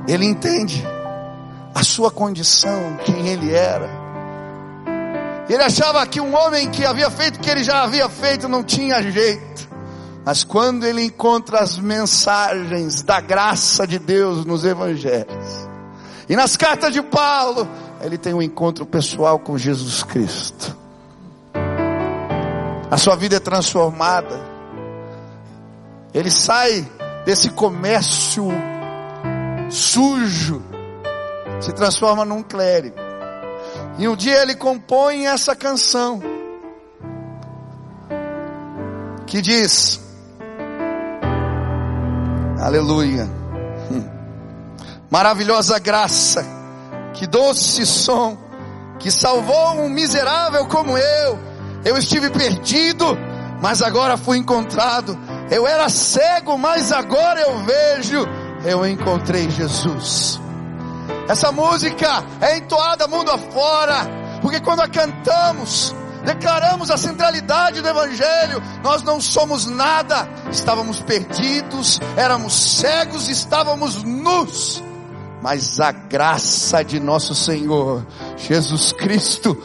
[0.07, 0.85] ele entende
[1.73, 3.89] a sua condição, quem ele era.
[5.49, 8.63] Ele achava que um homem que havia feito o que ele já havia feito não
[8.63, 9.68] tinha jeito.
[10.29, 15.67] Mas quando ele encontra as mensagens da graça de Deus nos evangelhos,
[16.29, 17.67] e nas cartas de Paulo,
[17.99, 20.77] ele tem um encontro pessoal com Jesus Cristo.
[22.91, 24.39] A sua vida é transformada.
[26.13, 26.87] Ele sai
[27.25, 28.49] desse comércio
[29.67, 30.61] sujo,
[31.59, 32.97] se transforma num clérigo.
[33.97, 36.21] E um dia ele compõe essa canção
[39.25, 40.07] que diz:
[42.59, 43.23] Aleluia.
[43.89, 44.03] Hum.
[45.09, 46.45] Maravilhosa graça,
[47.13, 48.37] que doce som,
[48.99, 51.39] que salvou um miserável como eu.
[51.85, 53.17] Eu estive perdido,
[53.61, 55.17] mas agora fui encontrado.
[55.49, 58.27] Eu era cego, mas agora eu vejo.
[58.65, 60.39] Eu encontrei Jesus.
[61.29, 64.05] Essa música é entoada mundo afora,
[64.41, 65.95] porque quando a cantamos,
[66.33, 68.61] declaramos a centralidade do Evangelho.
[68.83, 74.83] Nós não somos nada, estávamos perdidos, éramos cegos, estávamos nus.
[75.41, 78.05] Mas a graça de nosso Senhor
[78.37, 79.57] Jesus Cristo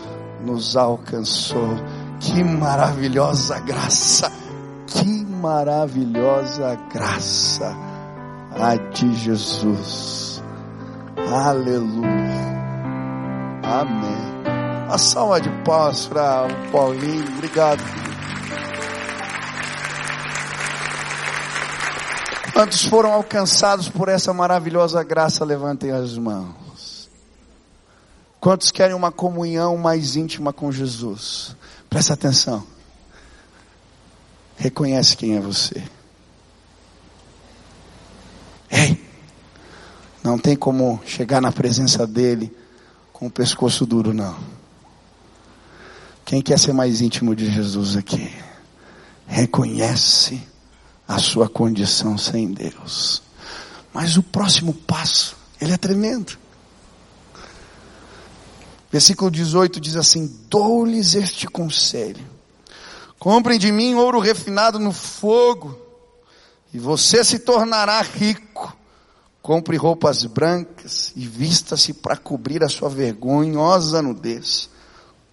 [0.43, 1.77] nos alcançou.
[2.21, 4.33] Que maravilhosa graça!
[4.87, 7.77] Que maravilhosa graça
[8.53, 10.43] a de Jesus.
[11.31, 12.55] Aleluia.
[13.63, 14.34] Amém.
[14.89, 17.27] A salva de paz para o Paulinho.
[17.37, 17.83] Obrigado.
[22.53, 27.11] Quantos foram alcançados por essa maravilhosa graça, levantem as mãos.
[28.39, 31.57] Quantos querem uma comunhão mais íntima com Jesus?
[31.91, 32.65] Presta atenção.
[34.57, 35.83] Reconhece quem é você.
[38.71, 39.03] Ei,
[40.23, 42.55] não tem como chegar na presença dele
[43.13, 44.54] com o pescoço duro, não.
[46.25, 48.33] Quem quer ser mais íntimo de Jesus aqui?
[49.27, 50.41] Reconhece
[51.07, 53.23] a sua condição sem Deus.
[53.93, 56.39] Mas o próximo passo, ele é tremendo.
[58.91, 62.25] Versículo 18 diz assim: Dou-lhes este conselho.
[63.19, 65.79] Comprem de mim ouro refinado no fogo,
[66.73, 68.77] e você se tornará rico.
[69.43, 74.71] Compre roupas brancas e vista-se para cobrir a sua vergonhosa nudez.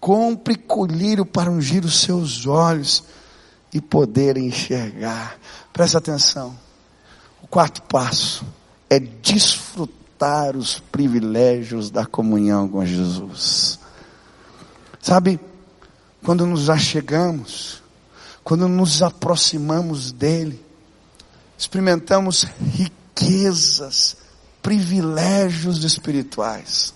[0.02, 3.04] Compre colírio para ungir os seus olhos
[3.72, 5.38] e poder enxergar.
[5.72, 6.58] Presta atenção.
[7.40, 8.44] O quarto passo
[8.90, 13.78] é desfrutar os privilégios da comunhão com Jesus.
[15.00, 15.38] Sabe,
[16.24, 17.80] quando nos achegamos,
[18.42, 20.60] quando nos aproximamos dele,
[21.56, 24.16] experimentamos riquezas,
[24.60, 26.92] privilégios espirituais.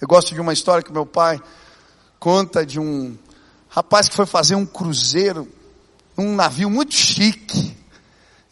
[0.00, 1.40] Eu gosto de uma história que meu pai
[2.22, 3.18] conta de um
[3.68, 5.48] rapaz que foi fazer um cruzeiro
[6.16, 7.76] num navio muito chique.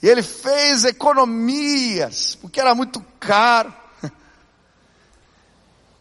[0.02, 3.72] E ele fez economias, porque era muito caro.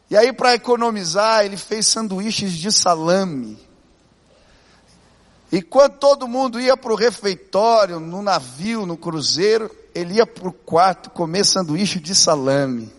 [0.09, 3.59] E aí, para economizar, ele fez sanduíches de salame.
[5.51, 10.47] E quando todo mundo ia para o refeitório, no navio, no cruzeiro, ele ia para
[10.47, 12.91] o quarto comer sanduíche de salame.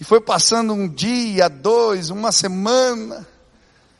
[0.00, 3.26] E foi passando um dia, dois, uma semana.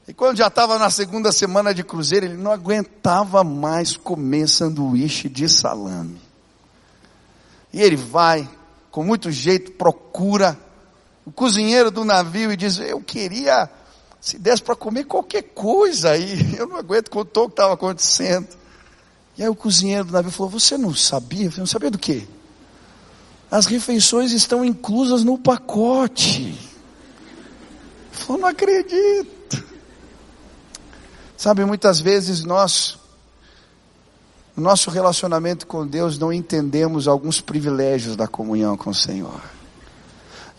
[0.07, 5.29] E quando já estava na segunda semana de cruzeiro, ele não aguentava mais comer sanduíche
[5.29, 6.21] de salame.
[7.73, 8.49] E ele vai,
[8.91, 10.59] com muito jeito, procura
[11.27, 13.69] o cozinheiro do navio e diz: Eu queria,
[14.21, 18.49] se desse para comer qualquer coisa aí, eu não aguento contar o que estava acontecendo.
[19.37, 21.47] E aí o cozinheiro do navio falou: Você não sabia?
[21.47, 22.27] Eu falei, não sabia do quê?
[23.51, 26.55] As refeições estão inclusas no pacote.
[28.13, 29.65] Falou: Não acredito.
[31.37, 32.99] Sabe, muitas vezes nós,
[34.57, 39.41] no nosso relacionamento com Deus, não entendemos alguns privilégios da comunhão com o Senhor.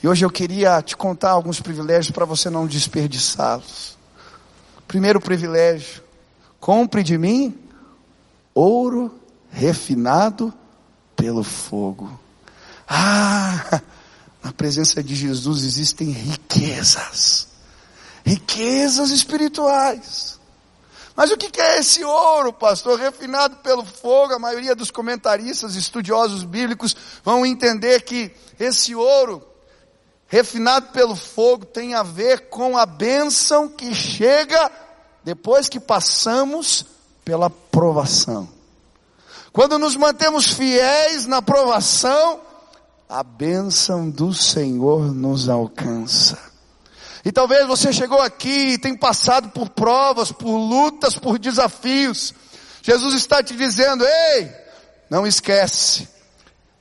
[0.01, 3.97] E hoje eu queria te contar alguns privilégios para você não desperdiçá-los.
[4.87, 6.01] Primeiro privilégio:
[6.59, 7.55] compre de mim
[8.55, 9.13] ouro
[9.51, 10.51] refinado
[11.15, 12.18] pelo fogo.
[12.89, 13.81] Ah,
[14.43, 17.47] na presença de Jesus existem riquezas,
[18.25, 20.39] riquezas espirituais.
[21.15, 22.97] Mas o que é esse ouro, pastor?
[22.97, 29.45] Refinado pelo fogo, a maioria dos comentaristas, estudiosos bíblicos vão entender que esse ouro
[30.27, 34.71] refinado pelo fogo tem a ver com a bênção que chega
[35.23, 36.85] depois que passamos
[37.25, 38.47] pela provação.
[39.51, 42.39] Quando nos mantemos fiéis na provação,
[43.09, 46.37] a bênção do Senhor nos alcança.
[47.25, 52.33] E talvez você chegou aqui e tem passado por provas, por lutas, por desafios.
[52.83, 54.53] Jesus está te dizendo: ei,
[55.09, 56.07] não esquece,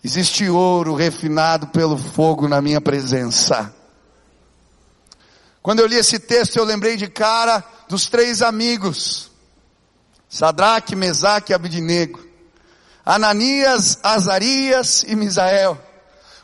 [0.02, 3.74] Existe ouro refinado pelo fogo na minha presença.
[5.60, 9.30] Quando eu li esse texto, eu lembrei de cara dos três amigos.
[10.28, 12.24] Sadraque, Mesaque e Abidnego.
[13.04, 15.87] Ananias, Azarias e Misael.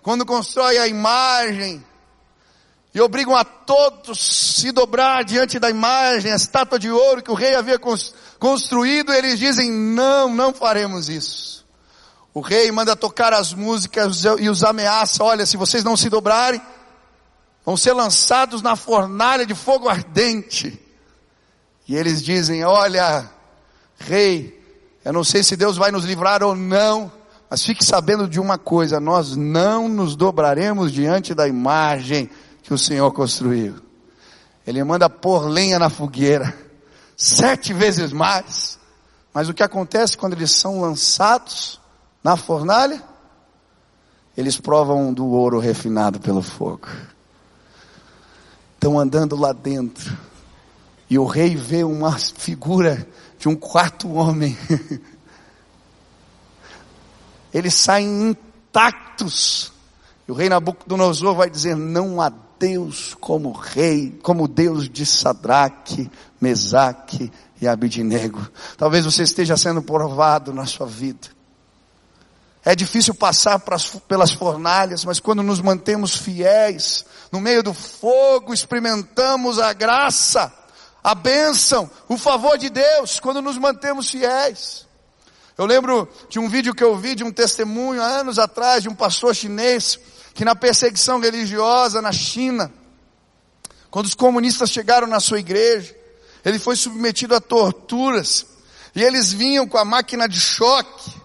[0.05, 1.83] Quando constrói a imagem
[2.93, 7.35] e obrigam a todos se dobrar diante da imagem, a estátua de ouro que o
[7.35, 7.81] rei havia
[8.39, 11.65] construído, eles dizem: não, não faremos isso.
[12.35, 16.61] O rei manda tocar as músicas e os ameaça: olha, se vocês não se dobrarem,
[17.65, 20.79] vão ser lançados na fornalha de fogo ardente.
[21.89, 23.31] E eles dizem: olha,
[23.97, 24.63] rei,
[25.03, 27.11] eu não sei se Deus vai nos livrar ou não,
[27.55, 32.29] mas fique sabendo de uma coisa: nós não nos dobraremos diante da imagem
[32.65, 33.77] que o Senhor construiu.
[34.67, 36.53] Ele manda pôr lenha na fogueira,
[37.17, 38.77] sete vezes mais.
[39.33, 41.81] Mas o que acontece quando eles são lançados?
[42.25, 43.01] na fornalha,
[44.35, 46.89] eles provam do ouro refinado pelo fogo.
[48.75, 50.19] Estão andando lá dentro.
[51.09, 53.07] E o rei vê uma figura
[53.39, 54.57] de um quarto homem.
[57.55, 59.73] Eles saem intactos.
[60.27, 66.11] E o rei Nabucodonosor vai dizer: Não há Deus como rei, como Deus de Sadraque,
[66.41, 68.45] Mesaque e Abidnego.
[68.77, 71.29] Talvez você esteja sendo provado na sua vida.
[72.65, 73.63] É difícil passar
[74.09, 80.51] pelas fornalhas, mas quando nos mantemos fiéis, no meio do fogo, experimentamos a graça,
[81.03, 84.87] a bênção, o favor de Deus, quando nos mantemos fiéis.
[85.57, 88.89] Eu lembro de um vídeo que eu vi de um testemunho há anos atrás de
[88.89, 89.99] um pastor chinês
[90.35, 92.73] que na perseguição religiosa na China,
[93.89, 95.95] quando os comunistas chegaram na sua igreja,
[96.45, 98.45] ele foi submetido a torturas
[98.95, 101.25] e eles vinham com a máquina de choque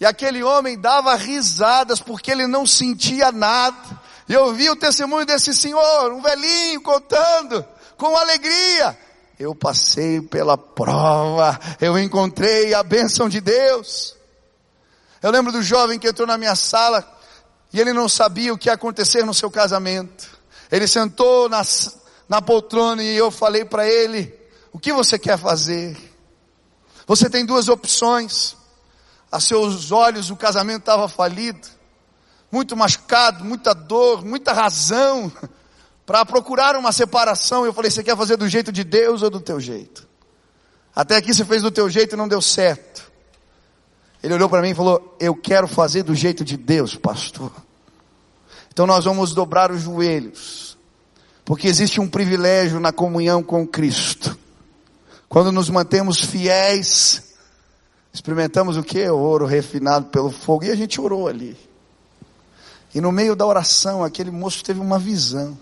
[0.00, 4.00] e aquele homem dava risadas porque ele não sentia nada.
[4.26, 7.62] E eu vi o testemunho desse senhor, um velhinho contando
[7.98, 8.98] com alegria.
[9.40, 14.14] Eu passei pela prova, eu encontrei a bênção de Deus.
[15.22, 17.10] Eu lembro do jovem que entrou na minha sala
[17.72, 20.38] e ele não sabia o que ia acontecer no seu casamento.
[20.70, 21.62] Ele sentou na,
[22.28, 24.30] na poltrona e eu falei para ele:
[24.74, 25.96] O que você quer fazer?
[27.06, 28.54] Você tem duas opções
[29.32, 31.66] a seus olhos o casamento estava falido,
[32.52, 35.32] muito machucado, muita dor, muita razão
[36.10, 37.64] para procurar uma separação.
[37.64, 40.08] Eu falei: você quer fazer do jeito de Deus ou do teu jeito?
[40.92, 43.08] Até aqui você fez do teu jeito e não deu certo.
[44.20, 47.52] Ele olhou para mim e falou: Eu quero fazer do jeito de Deus, pastor.
[48.72, 50.76] Então nós vamos dobrar os joelhos,
[51.44, 54.36] porque existe um privilégio na comunhão com Cristo.
[55.28, 57.22] Quando nos mantemos fiéis
[58.12, 59.08] Experimentamos o que?
[59.08, 60.64] Ouro refinado pelo fogo.
[60.64, 61.56] E a gente orou ali.
[62.92, 65.56] E no meio da oração, aquele moço teve uma visão.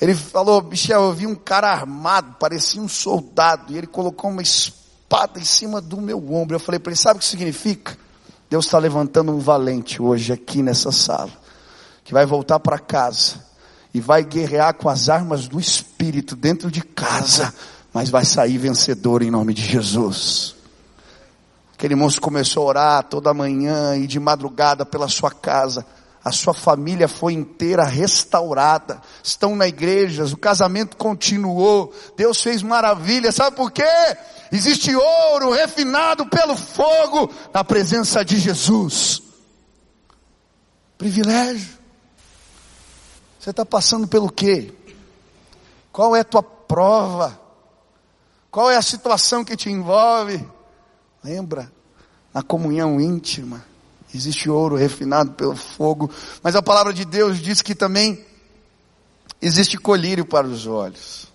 [0.00, 4.42] Ele falou, Michel, eu vi um cara armado, parecia um soldado, e ele colocou uma
[4.42, 6.56] espada em cima do meu ombro.
[6.56, 7.96] Eu falei para ele, sabe o que significa?
[8.50, 11.30] Deus está levantando um valente hoje aqui nessa sala,
[12.02, 13.44] que vai voltar para casa
[13.92, 17.54] e vai guerrear com as armas do Espírito dentro de casa,
[17.92, 20.54] mas vai sair vencedor em nome de Jesus.
[21.74, 25.86] Aquele moço começou a orar toda manhã e de madrugada pela sua casa
[26.24, 33.30] a sua família foi inteira restaurada, estão na igreja, o casamento continuou, Deus fez maravilha,
[33.30, 33.84] sabe por quê?
[34.50, 39.22] Existe ouro refinado pelo fogo na presença de Jesus.
[40.96, 41.78] Privilégio.
[43.38, 44.72] Você está passando pelo quê?
[45.92, 47.38] Qual é a tua prova?
[48.50, 50.42] Qual é a situação que te envolve?
[51.22, 51.70] Lembra,
[52.32, 53.73] na comunhão íntima
[54.16, 56.10] existe ouro refinado pelo fogo,
[56.42, 58.24] mas a palavra de Deus diz que também
[59.40, 61.28] existe colírio para os olhos.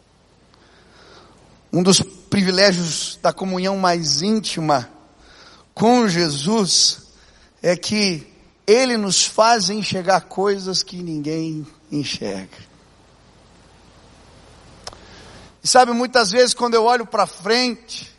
[1.72, 4.90] Um dos privilégios da comunhão mais íntima
[5.74, 7.04] com Jesus
[7.62, 8.28] é que
[8.66, 12.70] Ele nos faz enxergar coisas que ninguém enxerga.
[15.64, 18.12] E sabe, muitas vezes quando eu olho para frente,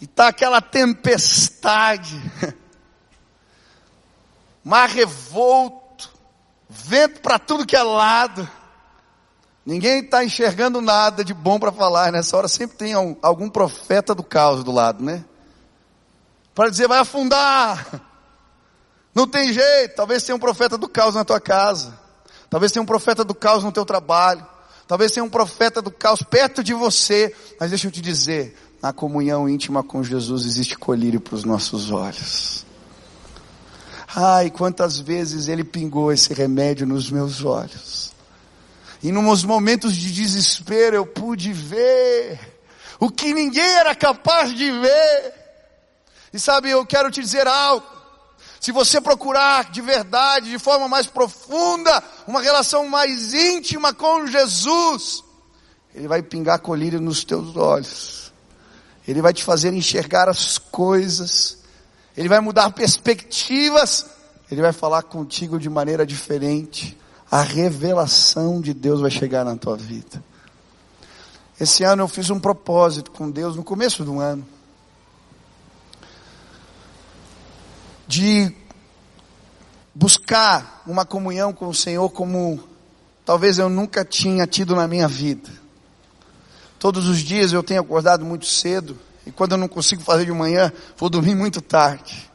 [0.00, 2.20] e está aquela tempestade,
[4.62, 6.10] mar revolto,
[6.68, 8.48] vento para tudo que é lado.
[9.66, 12.46] Ninguém está enxergando nada de bom para falar nessa hora.
[12.46, 15.24] Sempre tem algum profeta do caos do lado, né?
[16.54, 18.00] Para dizer, vai afundar.
[19.12, 19.96] Não tem jeito.
[19.96, 21.98] Talvez tenha um profeta do caos na tua casa.
[22.48, 24.46] Talvez tenha um profeta do caos no teu trabalho.
[24.86, 27.34] Talvez tenha um profeta do caos perto de você.
[27.58, 28.56] Mas deixa eu te dizer,
[28.86, 32.64] na comunhão íntima com Jesus existe colírio para os nossos olhos.
[34.14, 38.12] Ai, quantas vezes ele pingou esse remédio nos meus olhos.
[39.02, 42.38] E nos momentos de desespero eu pude ver
[43.00, 45.34] o que ninguém era capaz de ver.
[46.32, 47.84] E sabe, eu quero te dizer algo.
[48.60, 55.24] Se você procurar de verdade, de forma mais profunda, uma relação mais íntima com Jesus,
[55.92, 58.25] Ele vai pingar colírio nos teus olhos.
[59.06, 61.56] Ele vai te fazer enxergar as coisas
[62.16, 64.06] ele vai mudar perspectivas,
[64.50, 66.96] Ele vai falar contigo de maneira diferente.
[67.30, 70.24] A revelação de Deus vai chegar na tua vida.
[71.60, 74.46] Esse ano eu fiz um propósito com Deus no começo do ano.
[78.06, 78.54] De
[79.94, 82.62] buscar uma comunhão com o Senhor como
[83.24, 85.50] talvez eu nunca tinha tido na minha vida.
[86.78, 90.32] Todos os dias eu tenho acordado muito cedo e quando eu não consigo fazer de
[90.32, 92.30] manhã, vou dormir muito tarde.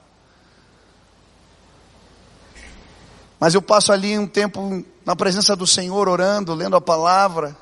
[3.39, 7.57] Mas eu passo ali um tempo na presença do Senhor, orando, lendo a palavra.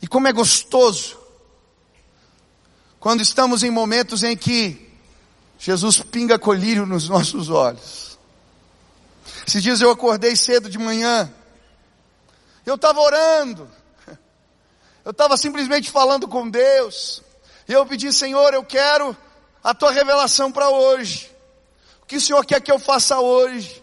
[0.00, 1.18] E como é gostoso
[3.00, 4.90] quando estamos em momentos em que
[5.58, 8.18] Jesus pinga colírio nos nossos olhos.
[9.46, 11.30] Esses dias eu acordei cedo de manhã.
[12.64, 13.68] Eu estava orando.
[15.04, 17.22] Eu estava simplesmente falando com Deus.
[17.68, 19.16] E eu pedi, Senhor, eu quero
[19.62, 21.30] a tua revelação para hoje.
[22.02, 23.82] O que o Senhor quer que eu faça hoje?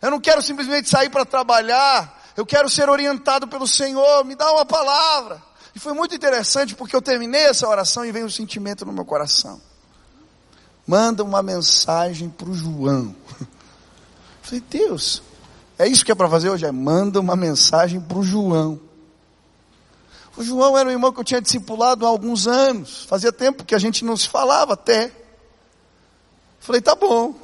[0.00, 4.50] Eu não quero simplesmente sair para trabalhar, eu quero ser orientado pelo Senhor, me dá
[4.50, 5.42] uma palavra.
[5.74, 9.04] E foi muito interessante porque eu terminei essa oração e veio um sentimento no meu
[9.04, 9.60] coração.
[10.86, 13.14] Manda uma mensagem para o João.
[14.42, 15.22] Eu falei, Deus,
[15.78, 16.66] é isso que é para fazer hoje?
[16.66, 18.80] É manda uma mensagem para o João.
[20.40, 23.04] O João era um irmão que eu tinha discipulado há alguns anos.
[23.04, 25.12] Fazia tempo que a gente não se falava até.
[26.58, 27.34] Falei, tá bom.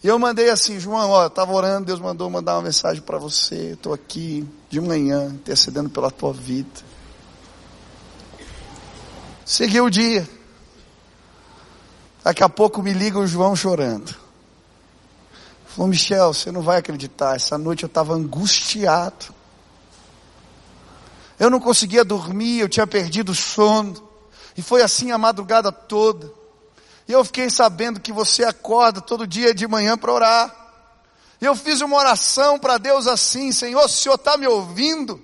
[0.00, 3.72] E eu mandei assim, João, ó, estava orando, Deus mandou mandar uma mensagem para você.
[3.72, 6.70] Estou aqui de manhã, intercedendo pela tua vida.
[9.44, 10.28] Segui o dia.
[12.22, 14.14] Daqui a pouco me liga o João chorando.
[15.66, 17.34] Falou, Michel, você não vai acreditar.
[17.34, 19.41] Essa noite eu estava angustiado.
[21.42, 24.08] Eu não conseguia dormir, eu tinha perdido o sono.
[24.56, 26.32] E foi assim a madrugada toda.
[27.08, 30.56] E eu fiquei sabendo que você acorda todo dia de manhã para orar.
[31.40, 35.20] E eu fiz uma oração para Deus assim: Senhor, se o Senhor está me ouvindo,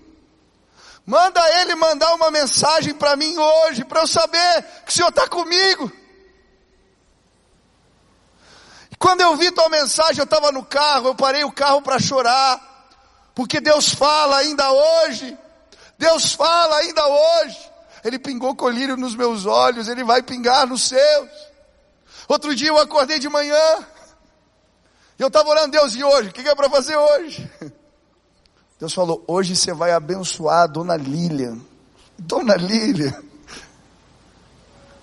[1.07, 5.29] manda Ele mandar uma mensagem para mim hoje, para eu saber que o Senhor está
[5.29, 5.89] comigo.
[8.91, 12.01] E quando eu vi tua mensagem, eu estava no carro, eu parei o carro para
[12.01, 12.91] chorar,
[13.37, 15.39] porque Deus fala ainda hoje.
[15.99, 17.71] Deus fala ainda hoje.
[18.05, 21.29] ele pingou colírio nos meus olhos, ele vai pingar nos seus.
[22.29, 23.87] Outro dia eu acordei de manhã,
[25.19, 26.29] e eu estava orando, Deus, e hoje?
[26.29, 27.51] O que é para fazer hoje?
[28.79, 31.59] Deus falou, hoje você vai abençoar a dona Lilian.
[32.17, 33.13] Dona Lilian.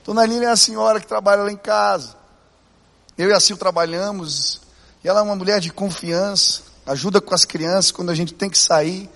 [0.05, 2.15] Dona Lilian é a senhora que trabalha lá em casa.
[3.17, 4.61] Eu e a Sil trabalhamos,
[5.03, 8.49] e ela é uma mulher de confiança, ajuda com as crianças quando a gente tem
[8.49, 9.09] que sair.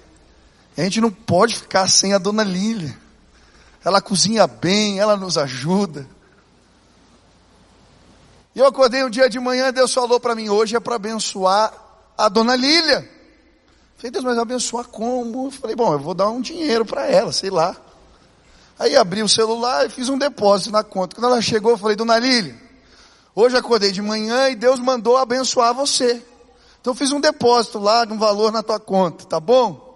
[0.79, 2.95] A gente não pode ficar sem a dona Lilian.
[3.83, 6.07] Ela cozinha bem, ela nos ajuda.
[8.55, 11.73] E eu acordei um dia de manhã, Deus falou para mim, hoje é para abençoar
[12.17, 13.09] a dona Lília.
[13.97, 15.47] Falei, Deus, mas abençoar como?
[15.47, 17.75] Eu falei, bom, eu vou dar um dinheiro para ela, sei lá.
[18.77, 21.13] Aí abri o celular e fiz um depósito na conta.
[21.13, 22.55] Quando ela chegou, eu falei, dona Lília,
[23.35, 26.23] hoje acordei de manhã e Deus mandou abençoar você.
[26.79, 29.88] Então fiz um depósito lá um valor na tua conta, tá bom?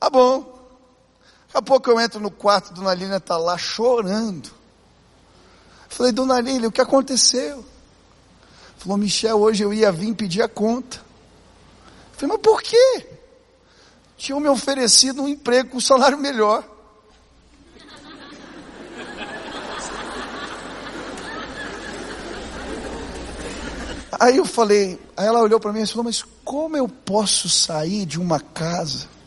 [0.00, 0.40] Tá bom.
[0.40, 4.50] Daqui a pouco eu entro no quarto, dona Lília está lá chorando.
[5.90, 7.62] Falei, dona Lília, o que aconteceu?
[8.78, 11.02] Falou, Michel, hoje eu ia vir pedir a conta.
[12.12, 13.06] Falei, mas por quê?
[14.16, 16.64] Tinham me oferecido um emprego com salário melhor.
[24.18, 28.06] Aí eu falei, aí ela olhou para mim e falou, mas como eu posso sair
[28.06, 29.19] de uma casa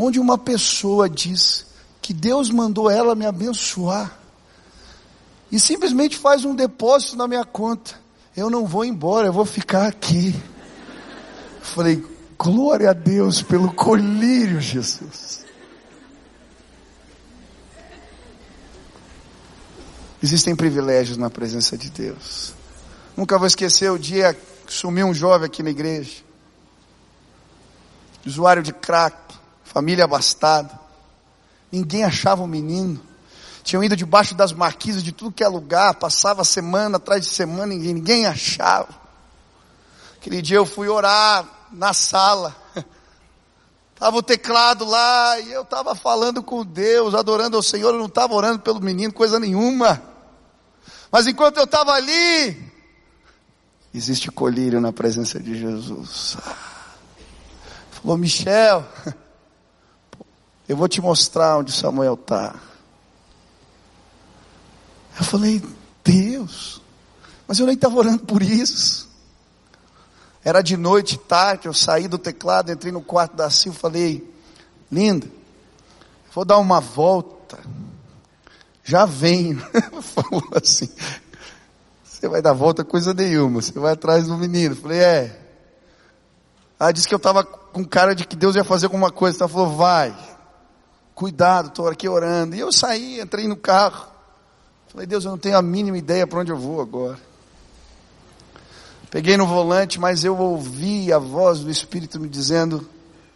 [0.00, 1.66] onde uma pessoa diz
[2.00, 4.16] que Deus mandou ela me abençoar
[5.50, 7.98] e simplesmente faz um depósito na minha conta.
[8.36, 10.40] Eu não vou embora, eu vou ficar aqui.
[11.60, 12.04] Falei,
[12.38, 15.44] glória a Deus pelo colírio, Jesus.
[20.22, 22.54] Existem privilégios na presença de Deus.
[23.16, 26.22] Nunca vou esquecer o dia que sumiu um jovem aqui na igreja.
[28.24, 29.37] Usuário de crack,
[29.68, 30.78] família abastada.
[31.70, 33.00] Ninguém achava o menino.
[33.62, 37.66] Tinham ido debaixo das marquises de tudo que é lugar, passava semana atrás de semana,
[37.66, 38.88] ninguém, ninguém achava.
[40.16, 42.56] Aquele dia eu fui orar na sala.
[43.94, 48.06] Estava o teclado lá e eu estava falando com Deus, adorando ao Senhor, eu não
[48.06, 50.00] estava orando pelo menino, coisa nenhuma.
[51.10, 52.72] Mas enquanto eu estava ali,
[53.92, 56.36] existe colírio na presença de Jesus.
[57.90, 58.86] Falou, Michel,
[60.68, 62.54] eu vou te mostrar onde Samuel está.
[65.18, 65.62] Eu falei,
[66.04, 66.80] Deus,
[67.46, 69.08] mas eu nem estava orando por isso.
[70.44, 74.34] Era de noite, tarde, eu saí do teclado, entrei no quarto da Silvia, falei,
[74.90, 75.26] linda,
[76.32, 77.58] vou dar uma volta,
[78.84, 79.58] já venho.
[80.02, 80.88] Falou assim,
[82.04, 84.76] você vai dar volta coisa nenhuma, você vai atrás do menino.
[84.76, 85.40] falei, é.
[86.78, 89.48] Ela disse que eu estava com cara de que Deus ia fazer alguma coisa, ela
[89.48, 90.14] falou, vai,
[91.18, 92.54] cuidado, estou aqui orando.
[92.54, 94.06] E eu saí, entrei no carro,
[94.88, 97.18] Falei, Deus, eu não tenho a mínima ideia para onde eu vou agora.
[99.10, 102.88] Peguei no volante, mas eu ouvi a voz do Espírito me dizendo: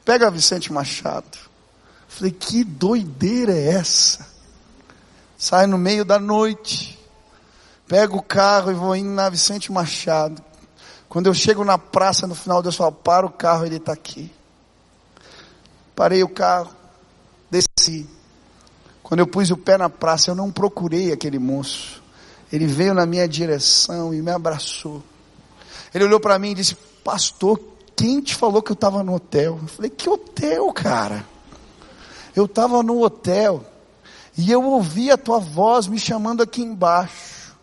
[0.05, 1.39] pega Vicente Machado.
[2.09, 4.26] Falei, que doideira é essa?
[5.37, 6.99] Sai no meio da noite,
[7.87, 10.43] pego o carro e vou indo na Vicente Machado.
[11.09, 14.33] Quando eu chego na praça, no final, Deus fala: para o carro, ele está aqui.
[15.95, 16.70] Parei o carro,
[17.53, 18.09] desci.
[19.03, 22.03] Quando eu pus o pé na praça, eu não procurei aquele moço.
[22.50, 25.03] Ele veio na minha direção e me abraçou.
[25.92, 26.74] Ele olhou para mim e disse:
[27.05, 27.61] Pastor,
[27.94, 29.59] quem te falou que eu estava no hotel?
[29.61, 31.26] Eu falei: Que hotel, cara?
[32.34, 33.62] Eu estava no hotel
[34.36, 37.55] e eu ouvi a tua voz me chamando aqui embaixo.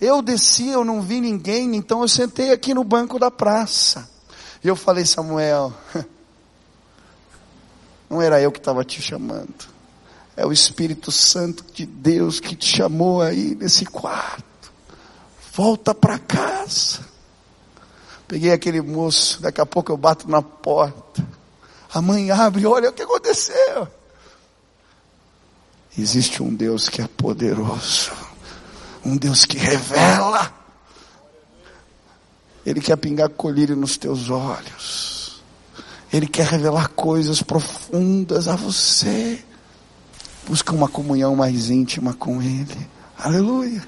[0.00, 4.08] Eu desci, eu não vi ninguém, então eu sentei aqui no banco da praça.
[4.62, 5.72] E eu falei: Samuel,
[8.08, 9.76] não era eu que estava te chamando.
[10.36, 14.44] É o Espírito Santo de Deus que te chamou aí nesse quarto.
[15.54, 17.00] Volta para casa.
[18.28, 21.26] Peguei aquele moço, daqui a pouco eu bato na porta.
[21.92, 23.88] A mãe abre, olha o que aconteceu.
[25.96, 28.12] Existe um Deus que é poderoso.
[29.04, 30.52] Um Deus que revela.
[32.66, 35.15] Ele quer pingar colírio nos teus olhos.
[36.12, 39.44] Ele quer revelar coisas profundas a você.
[40.46, 42.88] Busca uma comunhão mais íntima com Ele.
[43.18, 43.86] Aleluia.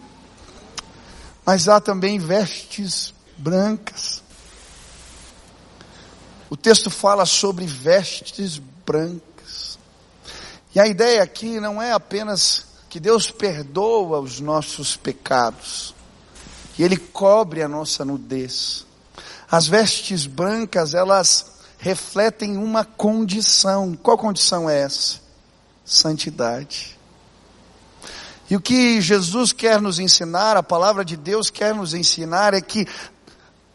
[1.46, 4.22] Mas há também vestes brancas.
[6.50, 9.78] O texto fala sobre vestes brancas.
[10.74, 15.94] E a ideia aqui não é apenas que Deus perdoa os nossos pecados,
[16.74, 18.86] que Ele cobre a nossa nudez.
[19.50, 23.96] As vestes brancas, elas refletem uma condição.
[23.96, 25.28] Qual condição é essa?
[25.88, 26.96] santidade.
[28.50, 32.60] E o que Jesus quer nos ensinar, a palavra de Deus quer nos ensinar, é
[32.60, 32.86] que,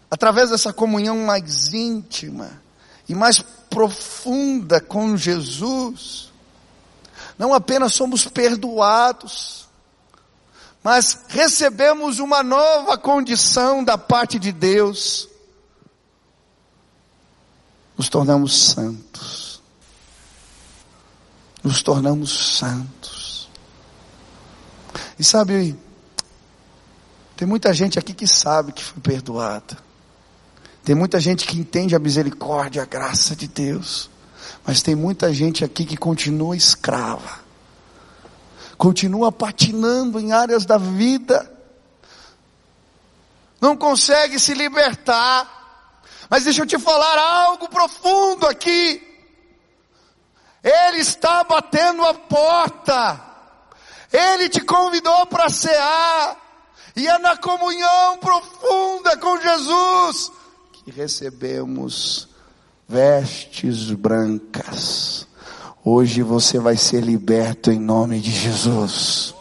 [0.09, 2.61] através dessa comunhão mais íntima
[3.07, 3.39] e mais
[3.69, 6.31] profunda com Jesus,
[7.37, 9.67] não apenas somos perdoados,
[10.83, 15.27] mas recebemos uma nova condição da parte de Deus,
[17.97, 19.61] nos tornamos santos,
[21.63, 23.49] nos tornamos santos.
[25.17, 25.77] E sabe,
[27.35, 29.77] tem muita gente aqui que sabe que foi perdoada.
[30.83, 34.09] Tem muita gente que entende a misericórdia, a graça de Deus.
[34.65, 37.41] Mas tem muita gente aqui que continua escrava.
[38.77, 41.49] Continua patinando em áreas da vida.
[43.61, 45.62] Não consegue se libertar.
[46.33, 48.99] Mas deixa eu te falar algo profundo aqui.
[50.63, 53.21] Ele está batendo a porta.
[54.11, 56.35] Ele te convidou para cear.
[56.95, 60.31] E é na comunhão profunda com Jesus
[60.71, 62.27] que recebemos
[62.89, 65.27] vestes brancas.
[65.85, 69.35] Hoje você vai ser liberto em nome de Jesus.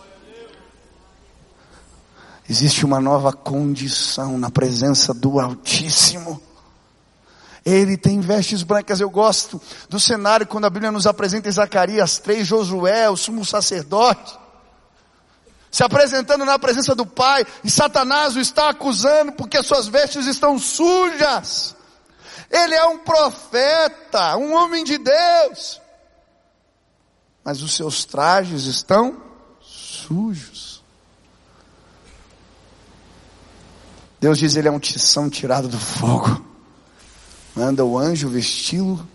[2.47, 6.51] Existe uma nova condição na presença do Altíssimo.
[7.64, 9.00] Ele tem vestes brancas.
[9.00, 14.42] Eu gosto do cenário quando a Bíblia nos apresenta Zacarias 3, Josué, o sumo sacerdote
[15.72, 20.58] se apresentando na presença do Pai, e Satanás o está acusando porque suas vestes estão
[20.58, 21.74] sujas.
[22.50, 25.80] Ele é um profeta, um homem de Deus,
[27.42, 29.16] mas os seus trajes estão
[29.62, 30.84] sujos.
[34.20, 36.51] Deus diz: Ele é um tição tirado do fogo.
[37.55, 39.07] Manda o anjo vesti-lo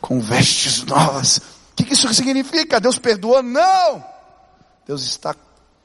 [0.00, 1.38] com vestes novas.
[1.38, 1.42] O
[1.76, 2.80] que, que isso significa?
[2.80, 3.42] Deus perdoou?
[3.42, 4.04] Não!
[4.86, 5.36] Deus está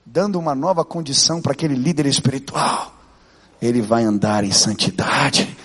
[0.06, 2.94] dando uma nova condição para aquele líder espiritual.
[3.62, 5.58] Ele vai andar em santidade.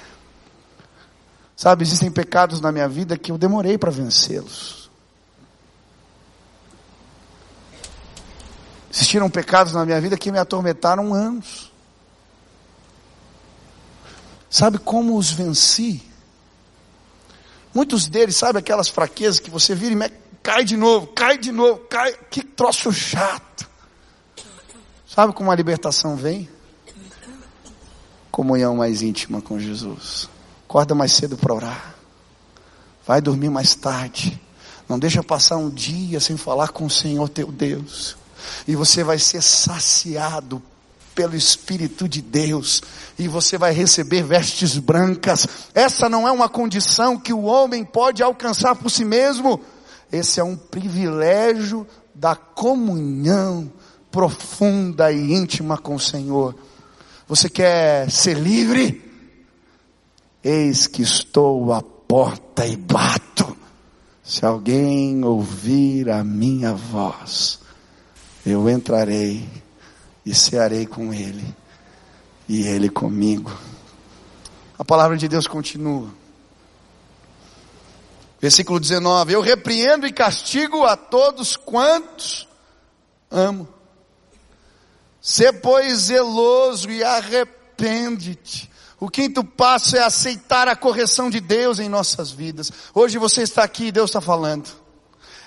[1.57, 4.89] Sabe, existem pecados na minha vida que eu demorei para vencê-los.
[8.93, 11.73] Existiram pecados na minha vida que me atormentaram anos.
[14.51, 16.08] Sabe como os venci?
[17.75, 20.13] Muitos deles, sabe aquelas fraquezas que você vira e
[20.43, 23.69] cai de novo, cai de novo, cai, que troço chato.
[25.07, 26.49] Sabe como a libertação vem?
[28.31, 30.29] Comunhão mais íntima com Jesus.
[30.65, 31.95] Acorda mais cedo para orar.
[33.07, 34.41] Vai dormir mais tarde.
[34.89, 38.17] Não deixa passar um dia sem falar com o Senhor teu Deus.
[38.67, 40.63] E você vai ser saciado
[41.19, 42.81] pelo Espírito de Deus,
[43.19, 45.49] e você vai receber vestes brancas.
[45.75, 49.61] Essa não é uma condição que o homem pode alcançar por si mesmo,
[50.13, 53.69] esse é um privilégio da comunhão
[54.13, 56.55] profunda e íntima com o Senhor.
[57.27, 59.03] Você quer ser livre?
[60.45, 63.57] Eis que estou à porta e bato.
[64.23, 67.59] Se alguém ouvir a minha voz,
[68.47, 69.58] eu entrarei
[70.29, 71.57] e cearei com ele,
[72.47, 73.51] e ele comigo.
[74.79, 76.11] A palavra de Deus continua.
[78.39, 82.47] Versículo 19: Eu repreendo e castigo a todos quantos
[83.31, 83.67] amo.
[85.19, 88.71] Sê, pois, zeloso e arrepende-te.
[89.01, 92.71] O quinto passo é aceitar a correção de Deus em nossas vidas.
[92.93, 94.69] Hoje você está aqui e Deus está falando.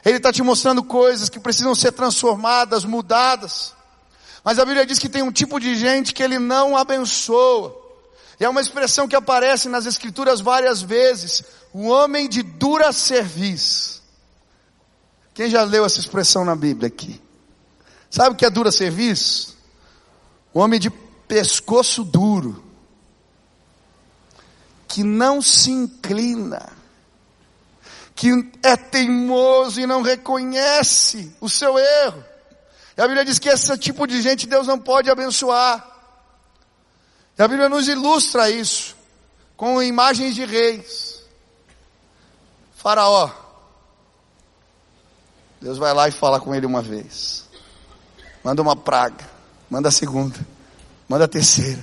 [0.03, 3.79] Ele está te mostrando coisas que precisam ser transformadas, mudadas.
[4.44, 7.80] Mas a Bíblia diz que tem um tipo de gente que ele não abençoa.
[8.39, 11.44] E é uma expressão que aparece nas Escrituras várias vezes.
[11.72, 14.02] O homem de dura serviço.
[15.34, 17.22] Quem já leu essa expressão na Bíblia aqui?
[18.10, 19.52] Sabe o que é dura serviço?
[20.54, 22.62] homem de pescoço duro,
[24.88, 26.70] que não se inclina,
[28.16, 32.24] que é teimoso e não reconhece o seu erro.
[33.02, 35.84] E a Bíblia diz que esse tipo de gente Deus não pode abençoar.
[37.36, 38.95] E a Bíblia nos ilustra isso
[39.58, 41.24] com imagens de reis.
[42.76, 43.32] Faraó.
[45.60, 47.49] Deus vai lá e fala com ele uma vez.
[48.43, 49.32] Manda uma praga
[49.68, 50.38] manda a segunda,
[51.08, 51.82] manda a terceira,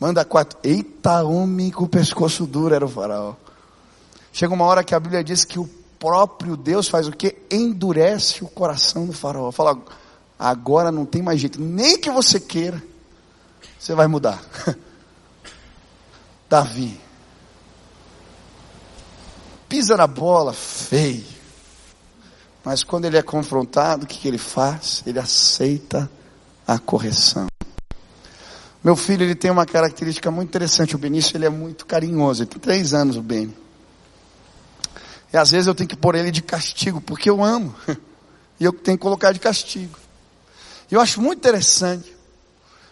[0.00, 0.58] manda a quarta.
[0.64, 3.34] Eita, homem com o pescoço duro era o faraó.
[4.32, 7.36] Chega uma hora que a Bíblia diz que o próprio Deus faz o que?
[7.48, 9.52] Endurece o coração do faraó.
[9.52, 9.80] Fala,
[10.40, 12.82] agora não tem mais jeito, nem que você queira,
[13.78, 14.42] você vai mudar.
[16.48, 16.98] Davi.
[19.68, 21.24] Pisa na bola, feio.
[22.64, 25.02] Mas quando ele é confrontado, o que, que ele faz?
[25.06, 26.10] Ele aceita
[26.66, 27.46] a correção.
[28.82, 30.96] Meu filho, ele tem uma característica muito interessante.
[30.96, 32.42] O Benício, ele é muito carinhoso.
[32.42, 33.56] Ele tem três anos, o Beni.
[35.32, 37.74] E às vezes eu tenho que pôr ele de castigo, porque eu amo.
[38.58, 39.98] E eu tenho que colocar de castigo.
[40.90, 42.16] Eu acho muito interessante.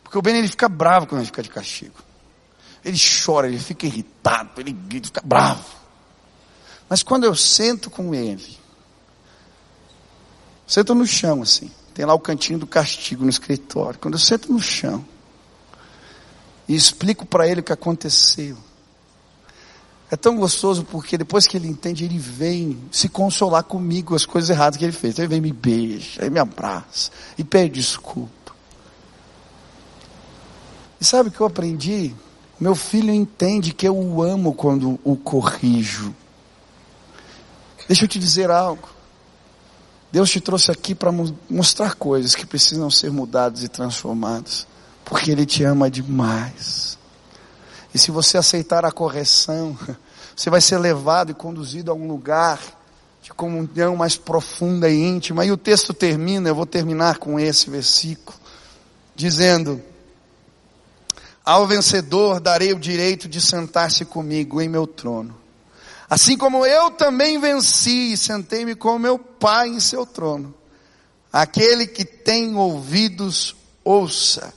[0.03, 1.97] Porque o Beni, ele fica bravo quando ele fica de castigo.
[2.85, 5.65] Ele chora, ele fica irritado, ele grita, fica bravo.
[6.89, 8.59] Mas quando eu sento com ele,
[10.67, 13.99] sento no chão assim, tem lá o cantinho do castigo no escritório.
[13.99, 15.05] Quando eu sento no chão
[16.67, 18.57] e explico para ele o que aconteceu,
[20.11, 24.49] é tão gostoso porque depois que ele entende, ele vem se consolar comigo as coisas
[24.49, 25.19] erradas que ele fez.
[25.19, 28.33] Ele vem me beija, ele me abraça e pede desculpa.
[31.01, 32.15] E sabe o que eu aprendi?
[32.59, 36.15] Meu filho entende que eu o amo quando o corrijo.
[37.87, 38.89] Deixa eu te dizer algo.
[40.11, 41.13] Deus te trouxe aqui para
[41.49, 44.67] mostrar coisas que precisam ser mudadas e transformadas,
[45.05, 46.98] porque Ele te ama demais.
[47.95, 49.77] E se você aceitar a correção,
[50.37, 52.61] você vai ser levado e conduzido a um lugar
[53.23, 55.45] de comunhão mais profunda e íntima.
[55.45, 58.39] E o texto termina, eu vou terminar com esse versículo,
[59.15, 59.83] dizendo:
[61.49, 65.35] ao vencedor darei o direito de sentar-se comigo em meu trono.
[66.11, 70.55] Assim como eu também venci e sentei-me com meu Pai em seu trono.
[71.33, 74.53] Aquele que tem ouvidos, ouça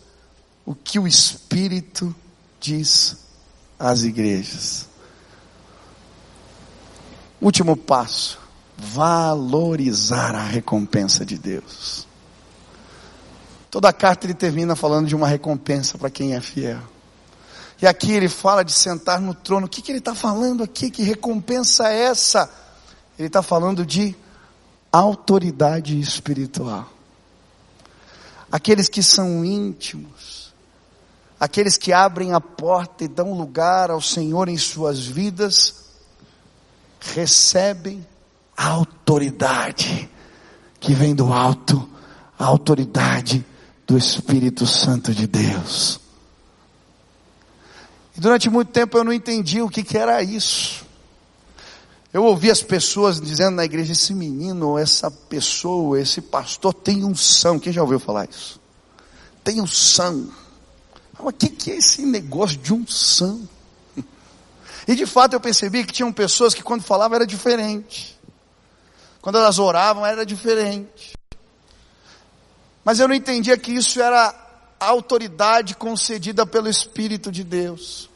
[0.65, 2.13] o que o Espírito
[2.61, 3.17] diz
[3.77, 4.87] às igrejas.
[7.41, 8.39] Último passo:
[8.77, 12.07] valorizar a recompensa de Deus.
[13.69, 16.79] Toda a carta ele termina falando de uma recompensa para quem é fiel.
[17.81, 19.65] E aqui ele fala de sentar no trono.
[19.65, 20.91] O que, que ele está falando aqui?
[20.91, 22.49] Que recompensa é essa?
[23.17, 24.15] Ele está falando de
[24.91, 26.87] autoridade espiritual.
[28.51, 30.40] Aqueles que são íntimos,
[31.41, 35.73] aqueles que abrem a porta e dão lugar ao Senhor em suas vidas,
[36.99, 38.05] recebem
[38.55, 40.07] a autoridade
[40.79, 41.89] que vem do alto,
[42.37, 43.43] a autoridade
[43.87, 45.99] do Espírito Santo de Deus.
[48.15, 50.85] E durante muito tempo eu não entendi o que, que era isso.
[52.13, 57.57] Eu ouvi as pessoas dizendo na igreja: esse menino, essa pessoa, esse pastor tem unção.
[57.57, 58.61] Quem já ouviu falar isso?
[59.43, 60.29] Tem unção.
[61.23, 63.47] O que, que é esse negócio de unção?
[64.87, 68.19] E de fato eu percebi que tinham pessoas que quando falavam era diferente.
[69.21, 71.13] Quando elas oravam era diferente.
[72.83, 74.33] Mas eu não entendia que isso era
[74.79, 78.09] a autoridade concedida pelo Espírito de Deus.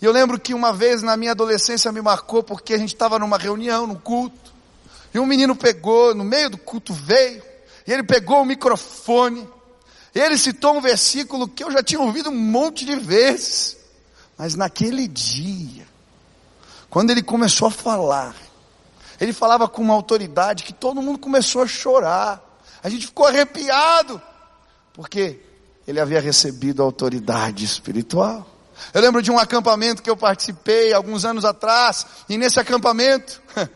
[0.00, 3.18] E eu lembro que uma vez na minha adolescência me marcou porque a gente estava
[3.18, 4.54] numa reunião, num culto,
[5.12, 7.42] e um menino pegou, no meio do culto veio,
[7.86, 9.46] e ele pegou o microfone,
[10.20, 13.76] ele citou um versículo que eu já tinha ouvido um monte de vezes,
[14.36, 15.86] mas naquele dia,
[16.88, 18.34] quando ele começou a falar,
[19.20, 22.42] ele falava com uma autoridade que todo mundo começou a chorar.
[22.82, 24.20] A gente ficou arrepiado,
[24.92, 25.40] porque
[25.86, 28.46] ele havia recebido autoridade espiritual.
[28.94, 33.42] Eu lembro de um acampamento que eu participei alguns anos atrás, e nesse acampamento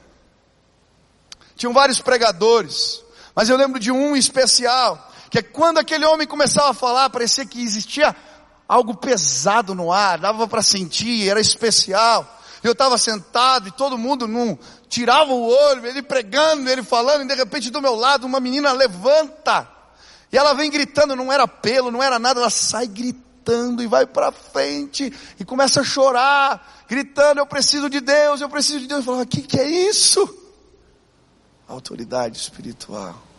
[1.57, 3.03] tinham vários pregadores,
[3.35, 7.63] mas eu lembro de um especial, que quando aquele homem começava a falar, parecia que
[7.63, 8.15] existia
[8.69, 12.39] algo pesado no ar, dava para sentir, era especial.
[12.63, 14.59] Eu estava sentado e todo mundo não
[14.91, 18.73] tirava o olho, ele pregando, ele falando, e de repente do meu lado uma menina
[18.73, 19.67] levanta.
[20.31, 24.07] E ela vem gritando, não era pelo, não era nada, ela sai gritando e vai
[24.07, 25.11] para frente
[25.41, 29.01] e começa a chorar, gritando, eu preciso de Deus, eu preciso de Deus.
[29.01, 30.29] Eu falo, o que, que é isso?
[31.67, 33.33] Autoridade espiritual.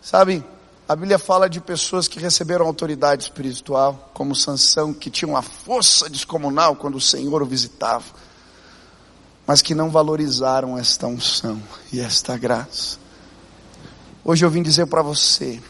[0.00, 0.44] Sabe,
[0.92, 6.10] a Bíblia fala de pessoas que receberam autoridade espiritual, como Sansão, que tinha uma força
[6.10, 8.04] descomunal quando o Senhor o visitava,
[9.46, 12.98] mas que não valorizaram esta unção e esta graça.
[14.22, 15.62] Hoje eu vim dizer para você,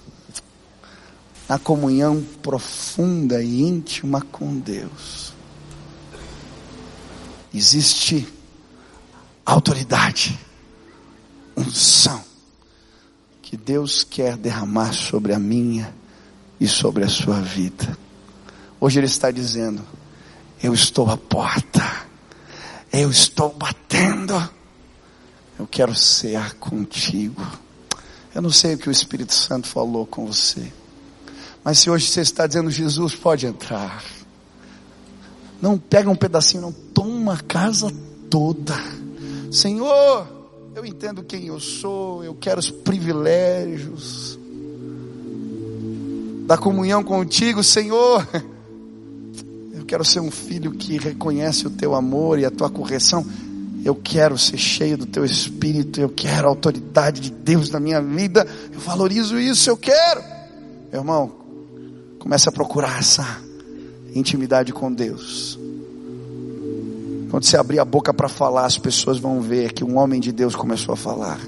[1.48, 5.32] na comunhão profunda e íntima com Deus,
[7.54, 8.26] existe
[9.46, 10.36] autoridade,
[11.56, 12.24] unção,
[13.52, 15.94] que Deus quer derramar sobre a minha
[16.58, 17.98] e sobre a sua vida.
[18.80, 19.82] Hoje Ele está dizendo:
[20.62, 21.82] Eu estou à porta,
[22.90, 24.32] eu estou batendo,
[25.58, 27.46] eu quero cear contigo.
[28.34, 30.72] Eu não sei o que o Espírito Santo falou com você,
[31.62, 34.02] mas se hoje você está dizendo: Jesus, pode entrar.
[35.60, 37.92] Não pega um pedacinho, não, toma a casa
[38.30, 38.74] toda.
[39.52, 40.41] Senhor,
[40.74, 44.38] eu entendo quem eu sou, eu quero os privilégios
[46.46, 48.26] da comunhão contigo, Senhor.
[49.72, 53.26] Eu quero ser um filho que reconhece o teu amor e a tua correção.
[53.84, 58.00] Eu quero ser cheio do teu espírito, eu quero a autoridade de Deus na minha
[58.00, 58.46] vida.
[58.72, 60.22] Eu valorizo isso, eu quero.
[60.90, 61.32] Meu irmão,
[62.18, 63.40] comece a procurar essa
[64.14, 65.58] intimidade com Deus.
[67.32, 70.30] Quando você abrir a boca para falar, as pessoas vão ver que um homem de
[70.30, 71.40] Deus começou a falar.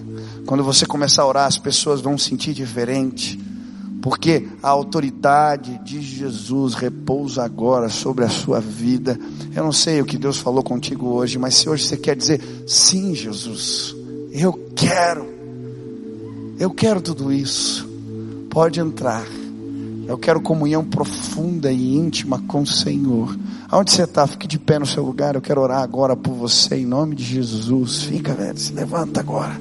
[0.47, 3.39] Quando você começar a orar, as pessoas vão sentir diferente.
[4.01, 9.20] Porque a autoridade de Jesus repousa agora sobre a sua vida.
[9.55, 12.41] Eu não sei o que Deus falou contigo hoje, mas se hoje você quer dizer,
[12.66, 13.95] sim, Jesus,
[14.32, 15.28] eu quero,
[16.59, 17.87] eu quero tudo isso,
[18.49, 19.26] pode entrar.
[20.07, 23.36] Eu quero comunhão profunda e íntima com o Senhor.
[23.70, 24.26] Aonde você está?
[24.26, 25.34] Fique de pé no seu lugar.
[25.34, 28.02] Eu quero orar agora por você em nome de Jesus.
[28.02, 28.59] Fica, velho.
[28.59, 29.59] Se levanta agora.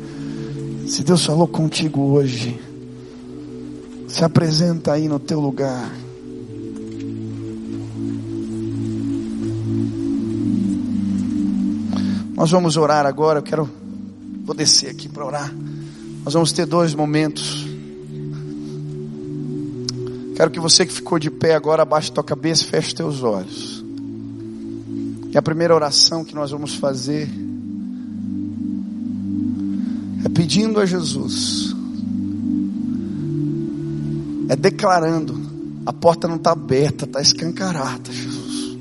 [0.87, 2.59] Se Deus falou contigo hoje,
[4.07, 5.89] se apresenta aí no teu lugar.
[12.35, 13.39] Nós vamos orar agora.
[13.39, 13.69] Eu quero,
[14.43, 15.53] vou descer aqui para orar.
[16.25, 17.72] Nós vamos ter dois momentos.
[20.35, 23.83] Quero que você que ficou de pé agora, abaixe tua cabeça feche teus olhos.
[25.31, 27.29] E a primeira oração que nós vamos fazer
[30.25, 31.75] é pedindo a Jesus,
[34.49, 35.39] é declarando:
[35.85, 38.77] a porta não está aberta, está escancarada, Jesus.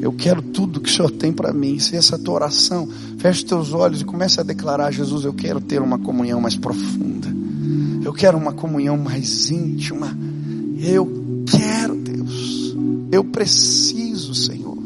[0.00, 1.78] Eu quero tudo que o Senhor tem para mim.
[1.78, 5.60] Se essa é tua oração, feche teus olhos e comece a declarar: Jesus, eu quero
[5.60, 7.28] ter uma comunhão mais profunda.
[8.04, 10.16] Eu quero uma comunhão mais íntima
[10.82, 12.76] eu quero, Deus.
[13.12, 14.76] Eu preciso, Senhor.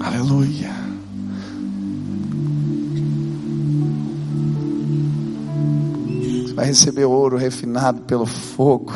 [0.00, 0.70] Aleluia.
[6.46, 8.92] Você vai receber ouro refinado pelo fogo.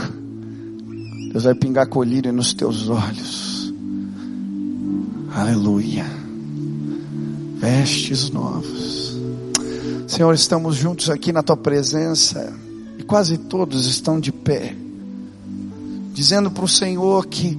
[1.33, 3.73] Deus vai pingar colírio nos teus olhos.
[5.35, 6.07] Aleluia.
[7.61, 8.90] Vestes novos.
[10.21, 12.53] Senhor, estamos juntos aqui na tua presença
[12.99, 14.77] e quase todos estão de pé,
[16.13, 17.59] dizendo para o Senhor que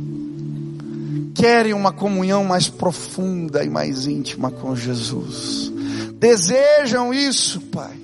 [1.33, 5.73] querem uma comunhão mais profunda e mais íntima com Jesus.
[6.19, 7.97] Desejam isso, Pai.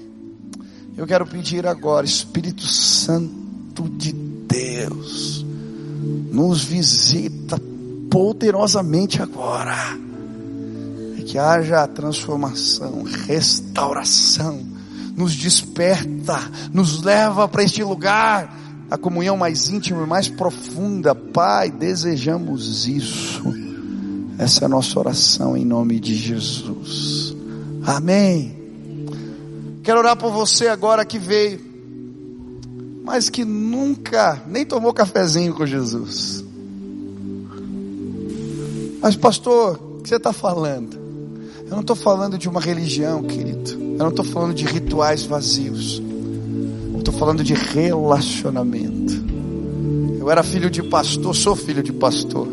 [0.97, 5.45] Eu quero pedir agora, Espírito Santo de Deus,
[6.31, 7.61] nos visita
[8.09, 10.06] poderosamente agora
[11.27, 14.65] que haja transformação, restauração,
[15.15, 16.39] nos desperta,
[16.71, 18.57] nos leva para este lugar,
[18.89, 21.13] a comunhão mais íntima e mais profunda.
[21.13, 23.43] Pai, desejamos isso.
[24.39, 27.35] Essa é a nossa oração em nome de Jesus.
[27.85, 28.55] Amém.
[29.83, 31.59] Quero orar por você agora que veio,
[33.03, 36.45] mas que nunca nem tomou cafezinho com Jesus.
[39.01, 40.96] Mas, pastor, o que você está falando?
[41.67, 43.71] Eu não estou falando de uma religião, querido.
[43.71, 46.01] Eu não estou falando de rituais vazios.
[46.93, 49.13] Eu estou falando de relacionamento.
[50.17, 52.47] Eu era filho de pastor, sou filho de pastor.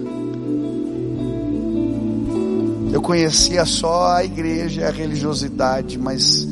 [2.92, 6.42] Eu conhecia só a igreja e a religiosidade, mas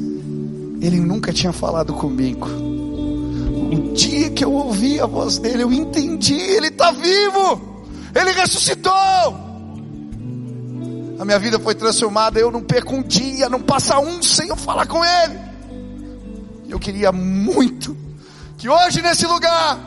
[0.81, 2.47] ele nunca tinha falado comigo.
[2.47, 7.61] O dia que eu ouvi a voz dele, eu entendi, ele está vivo,
[8.15, 9.52] ele ressuscitou
[11.23, 12.41] a minha vida foi transformada.
[12.41, 15.39] Eu não perco um dia, não passa um sem eu falar com Ele.
[16.69, 17.97] Eu queria muito
[18.59, 19.79] que hoje nesse lugar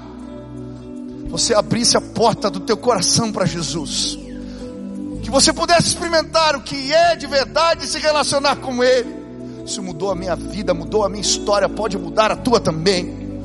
[1.27, 4.17] você abrisse a porta do teu coração para Jesus.
[5.23, 9.13] Que você pudesse experimentar o que é de verdade se relacionar com Ele.
[9.65, 13.43] Isso mudou a minha vida, mudou a minha história, pode mudar a tua também.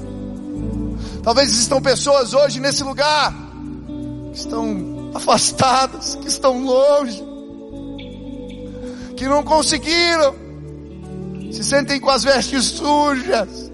[1.24, 3.34] Talvez existam pessoas hoje nesse lugar
[4.32, 7.29] que estão afastadas, que estão longe,
[9.20, 10.34] que não conseguiram,
[11.52, 13.70] se sentem com as vestes sujas.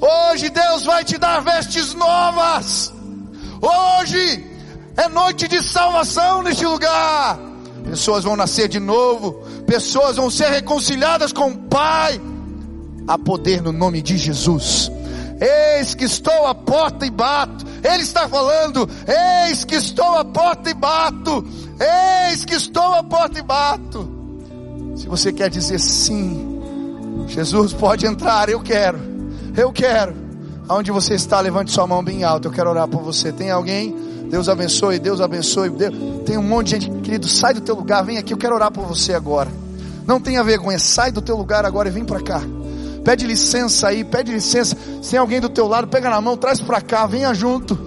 [0.00, 2.92] Hoje Deus vai te dar vestes novas.
[3.62, 4.44] Hoje
[4.96, 7.38] é noite de salvação neste lugar.
[7.88, 9.34] Pessoas vão nascer de novo,
[9.68, 12.20] pessoas vão ser reconciliadas com o Pai.
[13.06, 14.90] Há poder no nome de Jesus.
[15.40, 17.64] Eis que estou à porta e bato.
[17.84, 18.90] Ele está falando:
[19.46, 21.46] Eis que estou à porta e bato.
[21.78, 24.10] Eis que estou à porta e bato.
[24.96, 26.60] Se você quer dizer sim,
[27.28, 28.98] Jesus pode entrar, eu quero,
[29.56, 30.14] eu quero.
[30.68, 33.30] Aonde você está, levante sua mão bem alta, eu quero orar por você.
[33.30, 33.94] Tem alguém?
[34.28, 35.70] Deus abençoe, Deus abençoe.
[35.70, 35.94] Deus...
[36.24, 38.72] Tem um monte de gente, querido, sai do teu lugar, vem aqui, eu quero orar
[38.72, 39.50] por você agora.
[40.06, 42.42] Não tenha vergonha, sai do teu lugar agora e vem para cá.
[43.04, 44.76] Pede licença aí, pede licença.
[45.00, 47.78] Se tem alguém do teu lado, pega na mão, traz para cá, venha junto.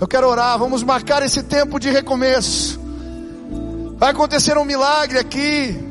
[0.00, 2.80] Eu quero orar, vamos marcar esse tempo de recomeço.
[3.96, 5.86] Vai acontecer um milagre aqui.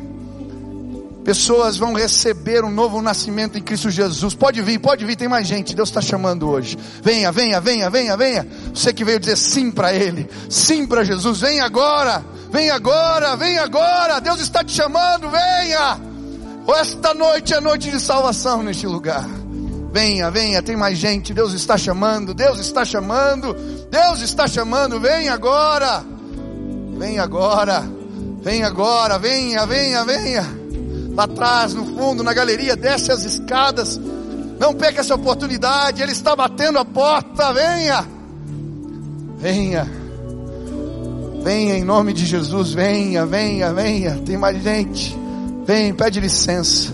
[1.25, 4.35] Pessoas vão receber um novo nascimento em Cristo Jesus.
[4.35, 5.75] Pode vir, pode vir, tem mais gente.
[5.75, 6.77] Deus está chamando hoje.
[7.01, 8.47] Venha, venha, venha, venha, venha.
[8.71, 11.41] Você que veio dizer sim para Ele, sim para Jesus.
[11.41, 14.19] Vem agora, vem agora, vem agora.
[14.21, 15.99] Deus está te chamando, venha.
[16.79, 19.27] Esta noite é noite de salvação neste lugar.
[19.91, 21.33] Venha, venha, tem mais gente.
[21.33, 23.55] Deus está chamando, Deus está chamando,
[23.89, 24.99] Deus está chamando.
[24.99, 26.03] Vem agora,
[26.99, 27.94] vem agora,
[28.45, 30.65] vem agora, venha, venha, venha
[31.15, 33.99] lá atrás, no fundo, na galeria, desce as escadas.
[34.59, 37.53] Não perca essa oportunidade, Ele está batendo a porta.
[37.53, 38.05] Venha,
[39.37, 39.91] venha,
[41.43, 42.71] venha em nome de Jesus.
[42.71, 44.21] Venha, venha, venha.
[44.25, 45.17] Tem mais gente.
[45.65, 46.93] Vem, pede licença.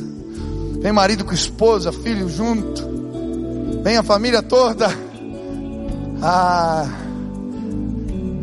[0.80, 2.90] Vem marido com esposa, filho junto.
[3.84, 4.88] Vem a família toda.
[6.22, 6.88] Ah,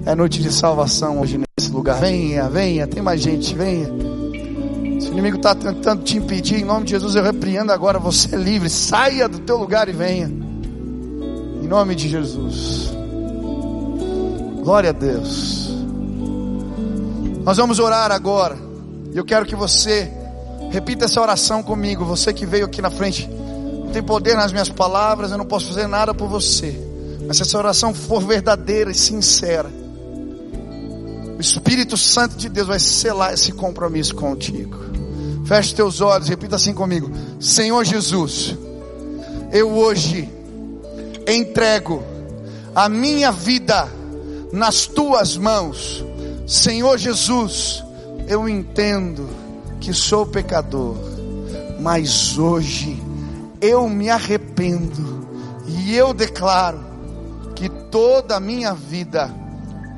[0.05, 1.48] é noite de salvação hoje nesse
[1.89, 2.01] lugar.
[2.01, 3.87] Venha, venha, tem mais gente, venha.
[5.01, 7.99] Se o inimigo está tentando te impedir, em nome de Jesus eu repreendo agora.
[7.99, 8.69] Você é livre.
[8.69, 10.27] Saia do teu lugar e venha.
[10.27, 12.91] Em nome de Jesus.
[14.63, 15.71] Glória a Deus.
[17.43, 18.57] Nós vamos orar agora.
[19.15, 20.13] Eu quero que você
[20.71, 22.05] repita essa oração comigo.
[22.05, 23.29] Você que veio aqui na frente.
[23.29, 25.31] Não tem poder nas minhas palavras.
[25.31, 26.87] Eu não posso fazer nada por você.
[27.27, 29.78] Mas se essa oração for verdadeira e sincera.
[31.39, 34.77] O Espírito Santo de Deus vai selar esse compromisso contigo.
[35.47, 37.09] Feche teus olhos, repita assim comigo:
[37.39, 38.57] Senhor Jesus,
[39.53, 40.29] eu hoje
[41.29, 42.03] entrego
[42.75, 43.89] a minha vida
[44.53, 46.05] nas tuas mãos.
[46.45, 47.85] Senhor Jesus,
[48.27, 49.29] eu entendo
[49.81, 50.97] que sou pecador,
[51.79, 53.01] mas hoje
[53.61, 55.25] eu me arrependo
[55.69, 56.81] e eu declaro
[57.55, 59.33] que toda a minha vida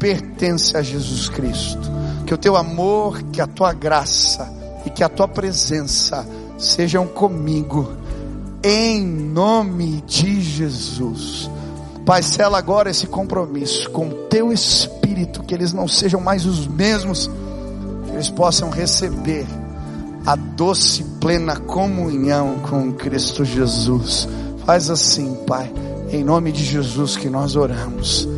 [0.00, 1.88] pertence a Jesus Cristo.
[2.26, 4.52] Que o teu amor, que a tua graça,
[4.84, 6.26] e que a tua presença
[6.58, 7.92] sejam comigo,
[8.62, 11.50] em nome de Jesus.
[12.04, 16.66] Pai, sela agora esse compromisso com o teu espírito, que eles não sejam mais os
[16.66, 17.30] mesmos,
[18.06, 19.46] que eles possam receber
[20.26, 24.28] a doce plena comunhão com Cristo Jesus.
[24.64, 25.72] Faz assim, Pai,
[26.10, 28.28] em nome de Jesus que nós oramos.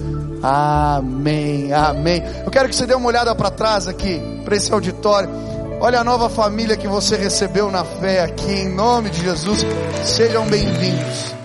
[0.42, 2.22] Amém, amém.
[2.44, 5.30] Eu quero que você dê uma olhada para trás aqui, para esse auditório.
[5.80, 9.64] Olha a nova família que você recebeu na fé aqui, em nome de Jesus.
[10.04, 11.41] Sejam bem-vindos.